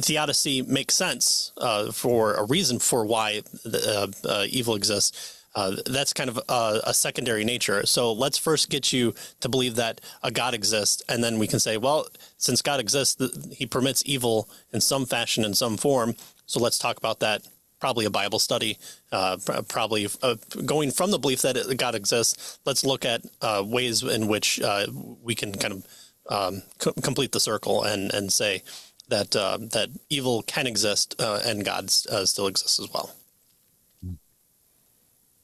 theodicy 0.03 0.63
make 0.63 0.91
sense 0.91 1.53
uh, 1.57 1.93
for 1.93 2.35
a 2.35 2.45
reason 2.45 2.79
for 2.79 3.05
why 3.05 3.43
the, 3.65 4.13
uh, 4.25 4.29
uh, 4.29 4.47
evil 4.49 4.75
exists 4.75 5.42
uh, 5.55 5.77
that's 5.87 6.13
kind 6.13 6.31
of 6.31 6.41
a, 6.49 6.81
a, 6.85 6.95
secondary 6.95 7.45
nature. 7.45 7.85
So 7.85 8.13
let's 8.13 8.39
first 8.39 8.71
get 8.71 8.93
you 8.93 9.15
to 9.41 9.49
believe 9.49 9.75
that 9.77 10.01
a 10.23 10.31
God 10.31 10.55
exists, 10.55 11.03
and 11.09 11.23
then 11.23 11.39
we 11.39 11.47
can 11.47 11.61
say, 11.61 11.77
well, 11.77 12.07
since 12.39 12.63
God 12.63 12.81
exists, 12.81 13.23
He 13.53 13.67
permits 13.67 14.03
evil 14.07 14.49
in 14.73 14.81
some 14.81 15.05
fashion, 15.05 15.45
in 15.45 15.55
some 15.55 15.77
form. 15.77 16.15
So 16.47 16.59
let's 16.61 16.79
talk 16.79 16.97
about 16.97 17.21
that. 17.21 17.43
Probably 17.81 18.05
a 18.05 18.11
Bible 18.11 18.39
study. 18.39 18.79
Uh, 19.11 19.37
probably 19.69 20.07
uh, 20.23 20.37
going 20.65 20.91
from 20.91 21.11
the 21.11 21.19
belief 21.19 21.43
that 21.43 21.77
God 21.77 21.95
exists. 21.95 22.59
Let's 22.65 22.85
look 22.85 23.05
at 23.05 23.23
uh, 23.43 23.63
ways 23.67 24.03
in 24.03 24.29
which 24.29 24.61
uh, 24.61 24.87
we 25.23 25.35
can 25.35 25.53
kind 25.53 25.75
of 25.75 25.87
um, 26.31 26.63
co- 26.79 26.93
complete 27.03 27.33
the 27.33 27.41
circle 27.41 27.83
and 27.83 28.13
and 28.15 28.33
say 28.33 28.63
that 29.09 29.33
that 29.33 29.91
evil 30.09 30.43
can 30.43 30.67
exist 30.67 31.21
and 31.21 31.65
God 31.65 31.91
still 31.91 32.47
exists 32.47 32.79
as 32.79 32.89
well. 32.95 33.11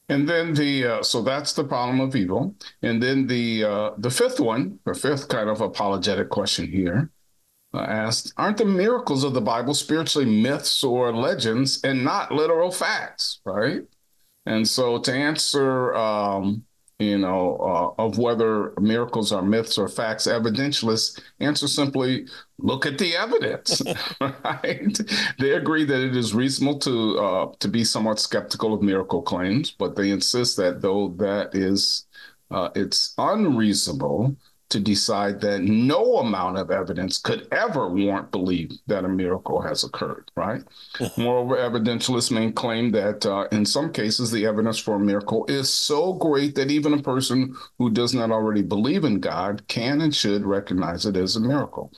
And 0.09 0.29
then 0.29 0.55
the 0.55 0.87
uh, 0.87 1.03
so 1.03 1.23
that's 1.23 1.53
the 1.53 1.65
problem 1.65 2.01
of 2.01 2.17
evil. 2.17 2.55
And 2.83 3.03
then 3.03 3.27
the 3.27 3.65
uh, 3.65 3.91
the 3.99 4.11
fifth 4.11 4.41
one, 4.41 4.79
the 4.85 4.95
fifth 4.95 5.29
kind 5.29 5.51
of 5.51 5.61
apologetic 5.61 6.31
question 6.31 6.67
here, 6.67 7.11
uh, 7.75 7.81
asked, 7.81 8.33
"Aren't 8.39 8.57
the 8.59 8.65
miracles 8.65 9.23
of 9.25 9.35
the 9.35 9.43
Bible 9.43 9.75
spiritually 9.75 10.27
myths 10.43 10.83
or 10.83 11.15
legends 11.15 11.83
and 11.85 12.05
not 12.05 12.33
literal 12.33 12.71
facts?" 12.71 13.41
Right. 13.45 13.83
And 14.47 14.67
so 14.67 14.99
to 15.01 15.13
answer 15.13 15.95
um, 15.95 16.65
you 16.99 17.19
know, 17.19 17.57
uh, 17.99 18.03
of 18.03 18.19
whether 18.19 18.73
miracles 18.81 19.31
are 19.31 19.43
myths 19.43 19.79
or 19.79 19.89
facts, 19.89 20.27
evidentialists 20.27 21.21
answer 21.39 21.69
simply 21.69 22.27
look 22.59 22.87
at 22.87 22.99
the 22.99 23.15
evidence. 23.15 23.81
right? 24.21 24.99
They 25.39 25.53
agree 25.53 25.85
that 25.85 26.01
it 26.01 26.17
is 26.17 26.35
reasonable 26.35 26.79
to 26.81 27.19
uh, 27.19 27.53
to 27.61 27.69
be 27.69 27.85
somewhat 27.85 28.19
skeptical 28.19 28.75
of 28.75 28.83
miracle 28.83 29.23
claims, 29.23 29.71
but 29.71 29.95
they 29.95 30.11
insist 30.11 30.57
that 30.57 30.83
though 30.83 31.09
that 31.19 31.55
is 31.55 32.07
uh, 32.51 32.71
it's 32.75 33.15
unreasonable 33.19 34.37
to 34.71 34.81
decide 34.81 35.41
that 35.41 35.63
no 35.63 36.19
amount 36.19 36.59
of 36.59 36.71
evidence 36.71 37.19
could 37.19 37.49
ever 37.53 37.89
warrant 37.89 38.31
belief 38.31 38.71
that 38.87 39.05
a 39.05 39.09
miracle 39.09 39.61
has 39.63 39.83
occurred, 39.83 40.31
right? 40.37 40.63
Mm-hmm. 40.97 41.23
Moreover, 41.23 41.57
evidentialists 41.57 42.31
may 42.31 42.53
claim 42.53 42.91
that 42.91 43.25
uh, 43.25 43.49
in 43.51 43.65
some 43.65 43.93
cases 43.93 44.31
the 44.31 44.45
evidence 44.45 44.79
for 44.79 44.97
a 44.97 45.01
miracle 45.01 45.47
is 45.49 45.71
so 45.71 46.13
great 46.13 46.55
that 46.55 46.71
even 46.71 46.93
a 46.93 47.03
person 47.03 47.55
who 47.79 47.91
does 47.91 48.15
not 48.15 48.31
already 48.31 48.63
believe 48.63 49.05
in 49.05 49.21
God 49.21 49.67
can 49.69 50.03
and 50.03 50.15
should 50.15 50.45
recognize 50.45 51.07
it 51.07 51.17
as 51.17 51.37
a 51.37 51.41
miracle. 51.41 51.93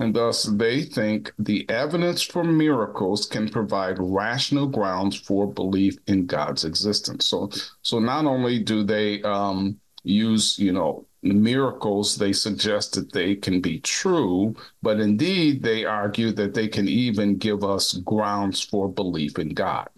And 0.00 0.14
thus, 0.14 0.44
they 0.44 0.82
think 0.82 1.32
the 1.38 1.68
evidence 1.70 2.20
for 2.20 2.42
miracles 2.42 3.26
can 3.26 3.48
provide 3.48 3.96
rational 4.00 4.66
grounds 4.66 5.14
for 5.14 5.46
belief 5.46 5.96
in 6.08 6.26
God's 6.26 6.64
existence. 6.64 7.26
So, 7.26 7.50
so 7.82 8.00
not 8.00 8.24
only 8.24 8.58
do 8.58 8.82
they 8.82 9.22
um, 9.22 9.78
use, 10.02 10.58
you 10.58 10.72
know, 10.72 11.06
miracles, 11.24 12.16
they 12.16 12.32
suggest 12.32 12.94
that 12.94 13.12
they 13.12 13.34
can 13.34 13.60
be 13.60 13.80
true, 13.80 14.54
but 14.82 15.00
indeed 15.00 15.62
they 15.62 15.84
argue 15.84 16.32
that 16.32 16.54
they 16.54 16.68
can 16.68 16.88
even 16.88 17.36
give 17.38 17.64
us 17.64 17.94
grounds 17.94 18.60
for 18.60 18.88
belief 18.88 19.38
in 19.38 19.50
God. 19.50 19.88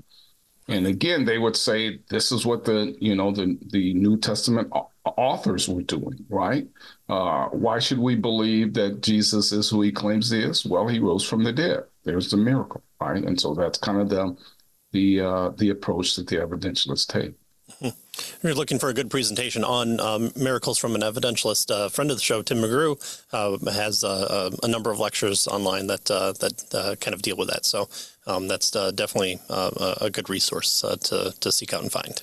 And 0.68 0.86
again, 0.86 1.24
they 1.24 1.38
would 1.38 1.56
say 1.56 2.00
this 2.08 2.32
is 2.32 2.44
what 2.44 2.64
the 2.64 2.96
you 3.00 3.14
know 3.14 3.30
the 3.30 3.56
the 3.70 3.94
New 3.94 4.16
Testament 4.18 4.72
authors 5.04 5.68
were 5.68 5.82
doing, 5.82 6.24
right? 6.28 6.66
Uh, 7.08 7.46
why 7.48 7.78
should 7.78 7.98
we 7.98 8.16
believe 8.16 8.74
that 8.74 9.02
Jesus 9.02 9.52
is 9.52 9.70
who 9.70 9.82
he 9.82 9.92
claims 9.92 10.30
he 10.30 10.40
is? 10.40 10.66
Well, 10.66 10.88
he 10.88 10.98
rose 10.98 11.24
from 11.28 11.44
the 11.44 11.52
dead. 11.52 11.84
There's 12.04 12.30
the 12.30 12.36
miracle, 12.36 12.82
right? 13.00 13.22
And 13.22 13.40
so 13.40 13.54
that's 13.54 13.78
kind 13.78 14.00
of 14.00 14.08
the 14.08 14.36
the 14.92 15.20
uh, 15.20 15.50
the 15.50 15.70
approach 15.70 16.16
that 16.16 16.26
the 16.28 16.36
evidentialists 16.36 17.06
take. 17.06 17.34
You're 18.42 18.54
looking 18.54 18.78
for 18.78 18.88
a 18.88 18.94
good 18.94 19.10
presentation 19.10 19.64
on 19.64 20.00
um, 20.00 20.32
miracles 20.36 20.78
from 20.78 20.94
an 20.94 21.02
evidentialist. 21.02 21.70
Uh, 21.70 21.88
friend 21.88 22.10
of 22.10 22.16
the 22.16 22.22
show, 22.22 22.42
Tim 22.42 22.58
McGrew, 22.58 22.96
uh, 23.32 23.70
has 23.70 24.04
uh, 24.04 24.50
a 24.62 24.68
number 24.68 24.90
of 24.90 24.98
lectures 24.98 25.46
online 25.46 25.86
that 25.88 26.10
uh, 26.10 26.32
that 26.32 26.74
uh, 26.74 26.96
kind 26.96 27.14
of 27.14 27.22
deal 27.22 27.36
with 27.36 27.48
that. 27.48 27.64
So 27.64 27.88
um, 28.26 28.48
that's 28.48 28.74
uh, 28.74 28.90
definitely 28.90 29.40
a 29.50 30.10
good 30.10 30.28
resource 30.28 30.80
to 30.80 31.34
to 31.38 31.52
seek 31.52 31.72
out 31.72 31.82
and 31.82 31.92
find. 31.92 32.22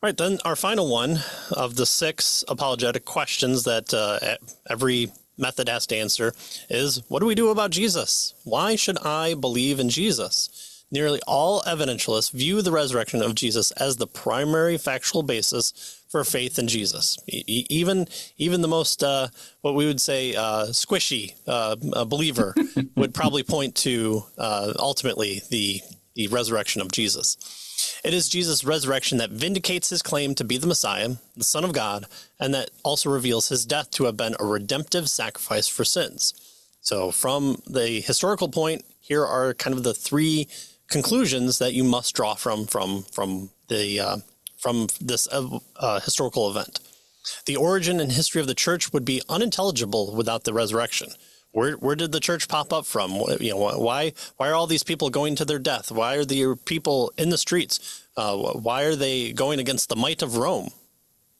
All 0.00 0.06
right, 0.06 0.16
then 0.16 0.38
our 0.44 0.56
final 0.56 0.88
one 0.90 1.18
of 1.50 1.74
the 1.74 1.86
six 1.86 2.44
apologetic 2.48 3.04
questions 3.04 3.64
that 3.64 4.38
every 4.70 5.12
method 5.36 5.68
has 5.68 5.86
to 5.88 5.96
answer 5.96 6.32
is: 6.70 7.02
What 7.08 7.20
do 7.20 7.26
we 7.26 7.34
do 7.34 7.48
about 7.48 7.70
Jesus? 7.70 8.34
Why 8.44 8.76
should 8.76 8.98
I 8.98 9.34
believe 9.34 9.80
in 9.80 9.88
Jesus? 9.90 10.67
Nearly 10.90 11.20
all 11.26 11.60
evidentialists 11.62 12.32
view 12.32 12.62
the 12.62 12.72
resurrection 12.72 13.22
of 13.22 13.34
Jesus 13.34 13.72
as 13.72 13.96
the 13.96 14.06
primary 14.06 14.78
factual 14.78 15.22
basis 15.22 16.02
for 16.08 16.24
faith 16.24 16.58
in 16.58 16.66
Jesus. 16.66 17.18
E- 17.26 17.66
even 17.68 18.08
even 18.38 18.62
the 18.62 18.68
most 18.68 19.02
uh, 19.02 19.28
what 19.60 19.74
we 19.74 19.86
would 19.86 20.00
say 20.00 20.34
uh, 20.34 20.66
squishy 20.68 21.34
uh, 21.46 21.76
believer 22.06 22.54
would 22.96 23.12
probably 23.12 23.42
point 23.42 23.74
to 23.76 24.24
uh, 24.38 24.72
ultimately 24.78 25.42
the 25.50 25.82
the 26.14 26.28
resurrection 26.28 26.80
of 26.80 26.90
Jesus. 26.90 27.36
It 28.02 28.14
is 28.14 28.28
Jesus' 28.28 28.64
resurrection 28.64 29.18
that 29.18 29.30
vindicates 29.30 29.90
his 29.90 30.02
claim 30.02 30.34
to 30.34 30.44
be 30.44 30.58
the 30.58 30.66
Messiah, 30.66 31.10
the 31.36 31.44
Son 31.44 31.64
of 31.64 31.72
God, 31.72 32.06
and 32.40 32.52
that 32.54 32.70
also 32.82 33.10
reveals 33.10 33.50
his 33.50 33.64
death 33.64 33.90
to 33.92 34.04
have 34.04 34.16
been 34.16 34.34
a 34.40 34.44
redemptive 34.44 35.08
sacrifice 35.08 35.68
for 35.68 35.84
sins. 35.84 36.34
So, 36.80 37.10
from 37.10 37.62
the 37.66 38.00
historical 38.00 38.48
point, 38.48 38.84
here 39.00 39.24
are 39.24 39.54
kind 39.54 39.76
of 39.76 39.84
the 39.84 39.94
three 39.94 40.48
conclusions 40.88 41.58
that 41.58 41.74
you 41.74 41.84
must 41.84 42.14
draw 42.14 42.34
from 42.34 42.66
from 42.66 43.04
from 43.12 43.50
the 43.68 44.00
uh, 44.00 44.16
from 44.56 44.88
this 45.00 45.28
uh, 45.28 45.58
uh, 45.76 46.00
historical 46.00 46.50
event. 46.50 46.80
The 47.46 47.56
origin 47.56 48.00
and 48.00 48.12
history 48.12 48.40
of 48.40 48.46
the 48.46 48.54
church 48.54 48.92
would 48.92 49.04
be 49.04 49.22
unintelligible 49.28 50.14
without 50.14 50.44
the 50.44 50.54
resurrection. 50.54 51.10
Where 51.52 51.72
where 51.74 51.96
did 51.96 52.12
the 52.12 52.20
church 52.20 52.48
pop 52.48 52.72
up 52.72 52.86
from? 52.86 53.12
You 53.40 53.50
know 53.50 53.78
why 53.78 54.12
why 54.36 54.48
are 54.48 54.54
all 54.54 54.66
these 54.66 54.84
people 54.84 55.10
going 55.10 55.36
to 55.36 55.44
their 55.44 55.58
death? 55.58 55.90
Why 55.90 56.16
are 56.16 56.24
the 56.24 56.58
people 56.64 57.12
in 57.16 57.30
the 57.30 57.38
streets? 57.38 58.04
Uh, 58.16 58.36
why 58.36 58.82
are 58.82 58.96
they 58.96 59.32
going 59.32 59.60
against 59.60 59.88
the 59.88 59.96
might 59.96 60.22
of 60.22 60.36
Rome? 60.36 60.70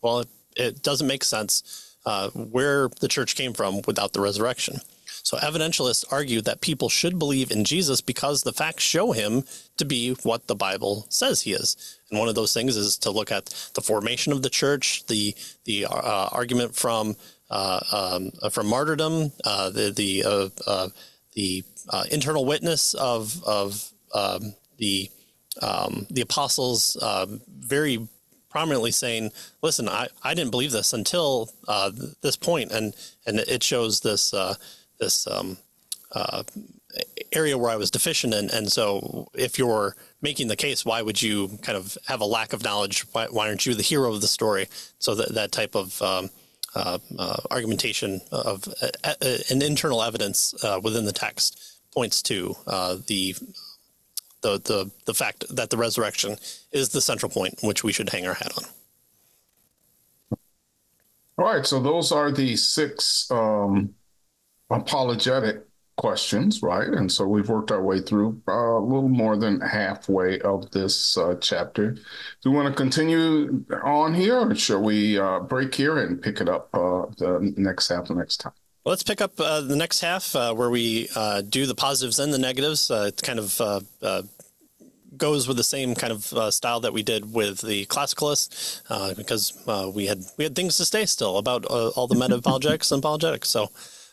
Well, 0.01 0.21
it, 0.21 0.29
it 0.57 0.83
doesn't 0.83 1.07
make 1.07 1.25
sense 1.25 1.97
uh, 2.07 2.31
where 2.31 2.89
the 3.01 3.09
church 3.09 3.35
came 3.35 3.53
from 3.53 3.83
without 3.87 4.13
the 4.13 4.21
resurrection. 4.21 4.81
So 5.29 5.37
evidentialists 5.37 6.07
argue 6.11 6.41
that 6.41 6.63
people 6.63 6.89
should 6.89 7.19
believe 7.19 7.51
in 7.51 7.63
Jesus 7.63 8.01
because 8.01 8.43
the 8.43 8.53
facts 8.55 8.83
show 8.83 9.13
him 9.13 9.45
to 9.77 9.85
be 9.85 10.13
what 10.23 10.47
the 10.47 10.55
Bible 10.55 11.05
says 11.11 11.43
he 11.43 11.53
is. 11.53 11.99
And 12.09 12.19
one 12.19 12.31
of 12.31 12.35
those 12.35 12.55
things 12.55 12.79
is 12.79 12.97
to 12.97 13.11
look 13.11 13.31
at 13.31 13.45
the 13.75 13.83
formation 13.83 14.33
of 14.33 14.41
the 14.41 14.49
church, 14.49 15.05
the 15.07 15.35
the 15.67 15.85
uh, 15.85 16.31
argument 16.33 16.75
from 16.75 17.15
uh, 17.51 17.81
um, 17.93 18.31
from 18.51 18.69
martyrdom, 18.69 19.33
uh, 19.45 19.69
the 19.69 19.91
the 19.91 20.25
uh, 20.25 20.49
uh, 20.67 20.89
the 21.35 21.63
uh, 21.91 22.05
internal 22.11 22.47
witness 22.47 22.95
of 22.95 23.45
of 23.45 23.93
um, 24.15 24.55
the 24.79 25.11
um, 25.61 26.07
the 26.09 26.23
apostles 26.23 26.97
um, 27.03 27.43
very 27.51 28.09
prominently 28.49 28.93
saying, 28.93 29.33
"Listen, 29.61 29.91
I, 29.91 30.09
I 30.23 30.33
didn't 30.33 30.53
believe 30.53 30.73
this 30.73 30.95
until 30.95 31.51
this 32.23 32.39
point," 32.39 32.73
and 32.73 32.95
and 33.27 33.41
it 33.41 33.63
shows 33.63 34.01
this 34.01 34.33
this 34.99 35.27
um, 35.27 35.59
uh, 36.13 36.43
area 37.33 37.59
where 37.59 37.71
I 37.71 37.77
was 37.77 37.91
deficient 37.91 38.35
in. 38.35 38.51
And 38.51 38.71
so, 38.71 39.29
if 39.35 39.59
you're 39.59 39.95
making 40.23 40.49
the 40.49 40.57
case, 40.57 40.85
why 40.85 41.03
would 41.03 41.21
you 41.21 41.59
kind 41.63 41.77
of 41.77 41.97
have 42.07 42.21
a 42.21 42.27
lack 42.27 42.53
of 42.53 42.65
knowledge? 42.65 43.05
Why, 43.13 43.27
why 43.27 43.49
aren't 43.49 43.67
you 43.67 43.75
the 43.75 43.83
hero 43.83 44.13
of 44.13 44.21
the 44.21 44.29
story? 44.29 44.69
So 44.99 45.15
that 45.15 45.35
that 45.35 45.53
type 45.53 45.75
of 45.75 46.01
um, 46.03 46.31
uh, 46.75 46.99
uh, 47.19 47.37
argumentation 47.51 48.21
of 48.31 48.69
uh, 48.83 48.89
uh, 49.03 49.37
an 49.51 49.63
internal 49.63 50.03
evidence 50.03 50.55
uh, 50.63 50.79
within 50.83 51.07
the 51.07 51.13
text 51.13 51.81
points 51.95 52.21
to 52.23 52.55
the 52.67 53.35
the 54.43 54.59
the 54.59 54.91
the 55.07 55.15
fact 55.15 55.45
that 55.55 55.71
the 55.71 55.77
resurrection 55.77 56.37
is 56.71 56.91
the 56.91 57.01
central 57.01 57.31
point 57.31 57.59
which 57.63 57.83
we 57.83 57.93
should 57.93 58.11
hang 58.11 58.27
our 58.27 58.35
hat 58.35 58.53
on. 58.59 58.65
All 61.39 61.53
right, 61.53 61.65
so 61.65 61.81
those 61.81 62.13
are 62.13 62.31
the 62.31 62.55
six 62.57 63.31
um, 63.31 63.95
apologetic 64.71 65.65
questions, 65.97 66.63
right? 66.63 66.89
And 66.89 67.11
so 67.11 67.27
we've 67.27 67.49
worked 67.49 67.73
our 67.73 67.83
way 67.83 68.01
through 68.01 68.41
uh, 68.49 68.53
a 68.53 68.81
little 68.81 69.09
more 69.09 69.37
than 69.37 69.61
halfway 69.61 70.41
of 70.41 70.71
this 70.71 71.19
uh, 71.19 71.35
chapter. 71.41 71.93
Do 72.43 72.51
we 72.51 72.57
want 72.57 72.69
to 72.69 72.75
continue 72.75 73.65
on 73.83 74.15
here, 74.15 74.39
or 74.39 74.55
should 74.55 74.81
we 74.81 75.19
uh, 75.19 75.41
break 75.41 75.75
here 75.75 75.99
and 75.99 76.23
pick 76.23 76.41
it 76.41 76.49
up 76.49 76.69
uh, 76.73 77.07
the 77.19 77.53
next 77.57 77.89
half 77.89 78.07
the 78.07 78.15
next 78.15 78.39
time? 78.39 78.53
Well, 78.85 78.93
let's 78.93 79.03
pick 79.03 79.21
up 79.21 79.39
uh, 79.41 79.61
the 79.61 79.77
next 79.77 80.01
half 80.01 80.35
uh, 80.37 80.55
where 80.55 80.71
we 80.71 81.09
do 81.49 81.67
the 81.67 81.75
positives 81.75 82.19
and 82.19 82.33
the 82.33 82.39
negatives. 82.39 82.91
it 82.91 83.21
kind 83.23 83.41
of 83.41 83.61
goes 85.17 85.49
with 85.49 85.57
the 85.57 85.65
same 85.65 85.95
kind 85.95 86.13
of 86.13 86.33
uh, 86.33 86.51
style 86.51 86.81
that 86.81 86.93
we 86.93 87.03
did 87.03 87.33
with 87.33 87.61
the 87.61 87.87
classicalists, 87.87 88.83
uh, 88.89 89.15
because 89.15 89.53
uh, 89.67 89.91
we 89.93 90.07
had 90.07 90.23
we 90.37 90.45
had 90.45 90.55
things 90.55 90.77
to 90.77 90.85
say 90.85 91.05
still 91.05 91.39
about 91.39 91.65
all 91.67 92.07
the 92.07 92.15
meta 92.19 92.37
apologetics 92.37 92.91
and 92.93 93.01
apologetics. 93.01 93.49
So 93.49 93.69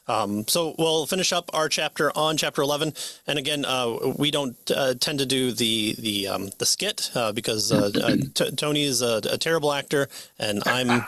um, 0.08 0.48
so 0.48 0.76
we'll 0.78 1.06
finish 1.06 1.34
up 1.34 1.50
our 1.54 1.68
chapter 1.70 2.12
on 2.16 2.38
chapter 2.38 2.62
11. 2.62 2.94
And 3.28 3.40
again, 3.40 3.66
uh, 3.66 4.14
we 4.18 4.32
don't 4.32 4.56
uh, 4.70 4.94
tend 5.00 5.20
to 5.20 5.26
do 5.26 5.52
the 5.52 5.96
the 5.98 6.28
um, 6.28 6.50
the 6.60 6.66
skit 6.66 7.12
uh, 7.16 7.32
because 7.32 7.72
uh, 7.72 7.92
uh, 8.04 8.16
t- 8.34 8.52
Tony 8.52 8.84
is 8.84 9.02
a, 9.02 9.22
a, 9.30 9.38
terrible 9.38 9.74
actor, 9.74 10.08
and 10.38 10.62
I'm 10.66 11.06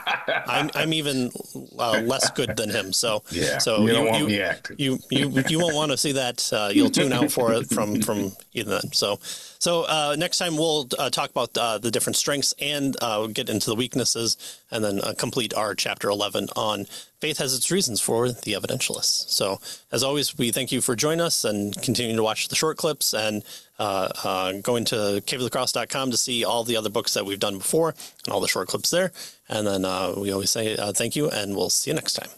I'm, 0.48 0.70
I'm 0.74 0.94
even 0.94 1.32
uh, 1.78 2.02
less 2.04 2.32
good 2.32 2.56
than 2.58 2.70
him. 2.70 2.94
So 2.94 3.24
yeah, 3.32 3.60
so 3.60 3.86
you 3.86 4.16
you, 4.16 4.28
you, 4.28 4.58
you, 4.78 5.00
you 5.10 5.44
you 5.48 5.60
won't 5.60 5.76
want 5.76 5.92
to 5.92 5.98
see 5.98 6.14
that. 6.14 6.50
you'll 6.74 6.90
tune 6.90 7.14
out 7.14 7.32
for 7.32 7.54
it 7.54 7.70
from 7.70 8.02
from 8.02 8.32
either. 8.54 8.82
So 8.94 9.20
so 9.60 9.84
uh, 9.84 10.16
next 10.18 10.38
time 10.38 10.56
we'll 10.56 10.88
uh, 10.98 11.10
talk 11.10 11.30
about 11.30 11.58
uh, 11.58 11.78
the 11.78 11.92
different 11.92 12.16
strengths 12.16 12.54
and 12.60 12.96
uh, 13.02 13.28
get 13.28 13.50
into 13.50 13.70
the 13.70 13.76
weaknesses 13.76 14.62
and 14.72 14.84
then 14.84 15.00
uh, 15.02 15.14
complete 15.18 15.54
our 15.54 15.76
chapter 15.76 16.10
11 16.10 16.50
on 16.56 16.86
faith 17.20 17.38
has 17.38 17.56
its 17.56 17.72
reasons 17.72 18.00
for 18.00 18.30
the 18.30 18.54
evidentialists. 18.54 19.30
So, 19.30 19.60
as 19.92 20.04
always, 20.04 20.38
we 20.38 20.52
thank 20.52 20.72
you 20.72 20.82
for 20.82 20.96
joining 20.96 21.22
us 21.22 21.44
and 21.44 21.80
continuing 21.82 22.16
to 22.18 22.24
watch 22.24 22.48
the 22.48 22.56
short 22.56 22.78
clips 22.78 23.14
and 23.14 23.44
uh, 23.80 24.10
uh, 24.24 24.54
going 24.62 24.86
to 24.86 24.96
caveofthecross.com 25.26 26.12
to 26.12 26.18
see 26.18 26.44
all 26.46 26.64
the 26.64 26.78
other 26.78 26.90
books 26.90 27.14
that 27.14 27.26
we've 27.26 27.40
done 27.40 27.58
before 27.58 27.96
and 28.26 28.34
all 28.34 28.42
the 28.42 28.48
short 28.48 28.68
clips 28.68 28.90
there. 28.90 29.12
And 29.50 29.66
then 29.66 29.86
uh, 29.86 30.14
we 30.18 30.32
always 30.32 30.52
say 30.52 30.76
uh, 30.76 30.92
thank 30.94 31.16
you, 31.16 31.30
and 31.30 31.56
we'll 31.56 31.70
see 31.70 31.92
you 31.92 31.96
next 31.96 32.14
time. 32.14 32.30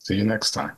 See 0.00 0.16
you 0.16 0.24
next 0.24 0.52
time. 0.52 0.72